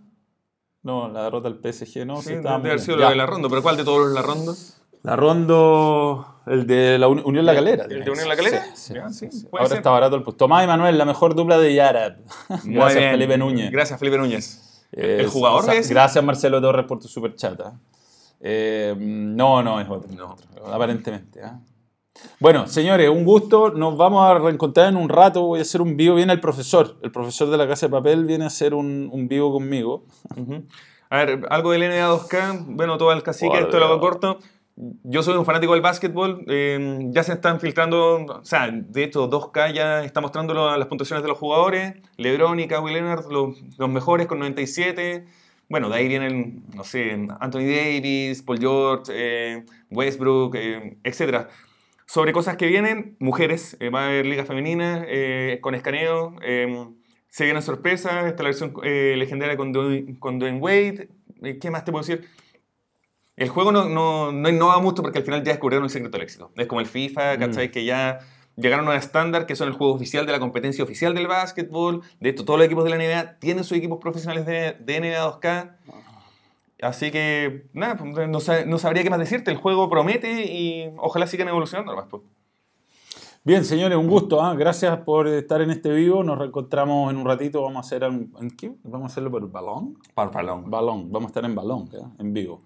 [0.83, 2.21] No, la derrota del PSG no.
[2.21, 4.53] Sí, debe haber sido lo de la ronda, pero ¿cuál de todos los la ronda?
[5.03, 7.87] La Rondo, el de la Unión La Calera.
[7.91, 8.65] ¿El de Unión La Calera?
[8.75, 10.45] Sí, sí, Ahora está barato el puesto.
[10.45, 12.19] Tomás y Manuel, la mejor dupla de Yara.
[12.65, 13.73] Gracias, Felipe Núñez.
[13.73, 14.87] Gracias, Felipe Núñez.
[14.93, 15.93] ¿El jugador ese?
[15.93, 17.61] Gracias, Marcelo Torres, por tu super chat.
[17.61, 17.75] ¿ah?
[18.41, 20.09] Eh, no, no, es otro.
[20.15, 20.37] No.
[20.73, 21.43] aparentemente.
[21.43, 21.59] ¿ah?
[22.39, 23.71] Bueno, señores, un gusto.
[23.71, 25.43] Nos vamos a reencontrar en un rato.
[25.43, 26.15] Voy a hacer un vivo.
[26.15, 26.99] Viene el profesor.
[27.03, 30.05] El profesor de la Casa de Papel viene a hacer un, un vivo conmigo.
[31.11, 32.65] A ver, algo del NBA 2K.
[32.69, 34.39] Bueno, todo el cacique, esto lo hago corto
[34.77, 39.29] yo soy un fanático del básquetbol, em, ya se están filtrando, o sea, de hecho
[39.29, 43.59] 2K ya está mostrando las puntuaciones de los jugadores, LeBron y Kawhi Leonard los,
[43.91, 45.27] mejores con 97,
[45.69, 51.49] bueno, de ahí vienen, no sé, Anthony Davis, Paul George, eh, Westbrook, eh, etc.
[52.07, 55.07] Sobre cosas que vienen, mujeres, eh, va a haber liga femenina
[55.61, 56.95] con escaneo, em,
[57.29, 59.73] se vienen sorpresas, está la versión legendaria con,
[60.19, 61.09] con Dwayne Wade,
[61.61, 62.29] ¿qué más te puedo decir?
[63.43, 66.23] El juego no, no, no, innova mucho porque al final ya descubrieron el secreto del
[66.23, 66.53] éxito.
[66.55, 67.39] Es como el FIFA, mm.
[67.41, 67.73] ¿cachai?
[67.73, 68.21] Que ya
[68.55, 72.03] llegaron a un estándar que son el juego oficial de la competencia oficial del básquetbol.
[72.21, 75.41] De hecho, todos los equipos de la NBA tienen sus equipos profesionales de, de NBA
[75.41, 75.73] 2K.
[76.83, 79.51] Así que, nada, pues, no, no, sabría qué más decirte.
[79.51, 82.07] El juego promete y ojalá sigan evolucionando más.
[82.09, 82.23] Pues.
[83.43, 84.41] Bien, señores, un gusto.
[84.41, 84.55] ¿ah?
[84.55, 86.23] Gracias por estar en este vivo.
[86.23, 87.61] Nos reencontramos en un ratito.
[87.63, 88.05] Vamos a hacer.
[88.05, 88.73] ¿En qué?
[88.85, 89.99] ¿Vamos a hacerlo por balón?
[90.15, 90.71] Por balón.
[90.71, 91.11] Balón.
[91.11, 91.91] Vamos a estar en balón,
[92.21, 92.63] en vivo.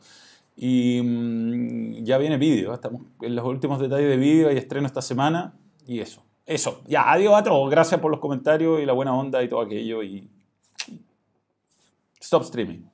[0.56, 5.02] Y mm, ya viene vídeo, estamos en los últimos detalles de vídeo, hay estreno esta
[5.02, 5.54] semana
[5.86, 6.24] y eso.
[6.46, 7.70] Eso, ya, adiós a todos.
[7.70, 10.30] Gracias por los comentarios y la buena onda y todo aquello y
[12.20, 12.84] stop streaming.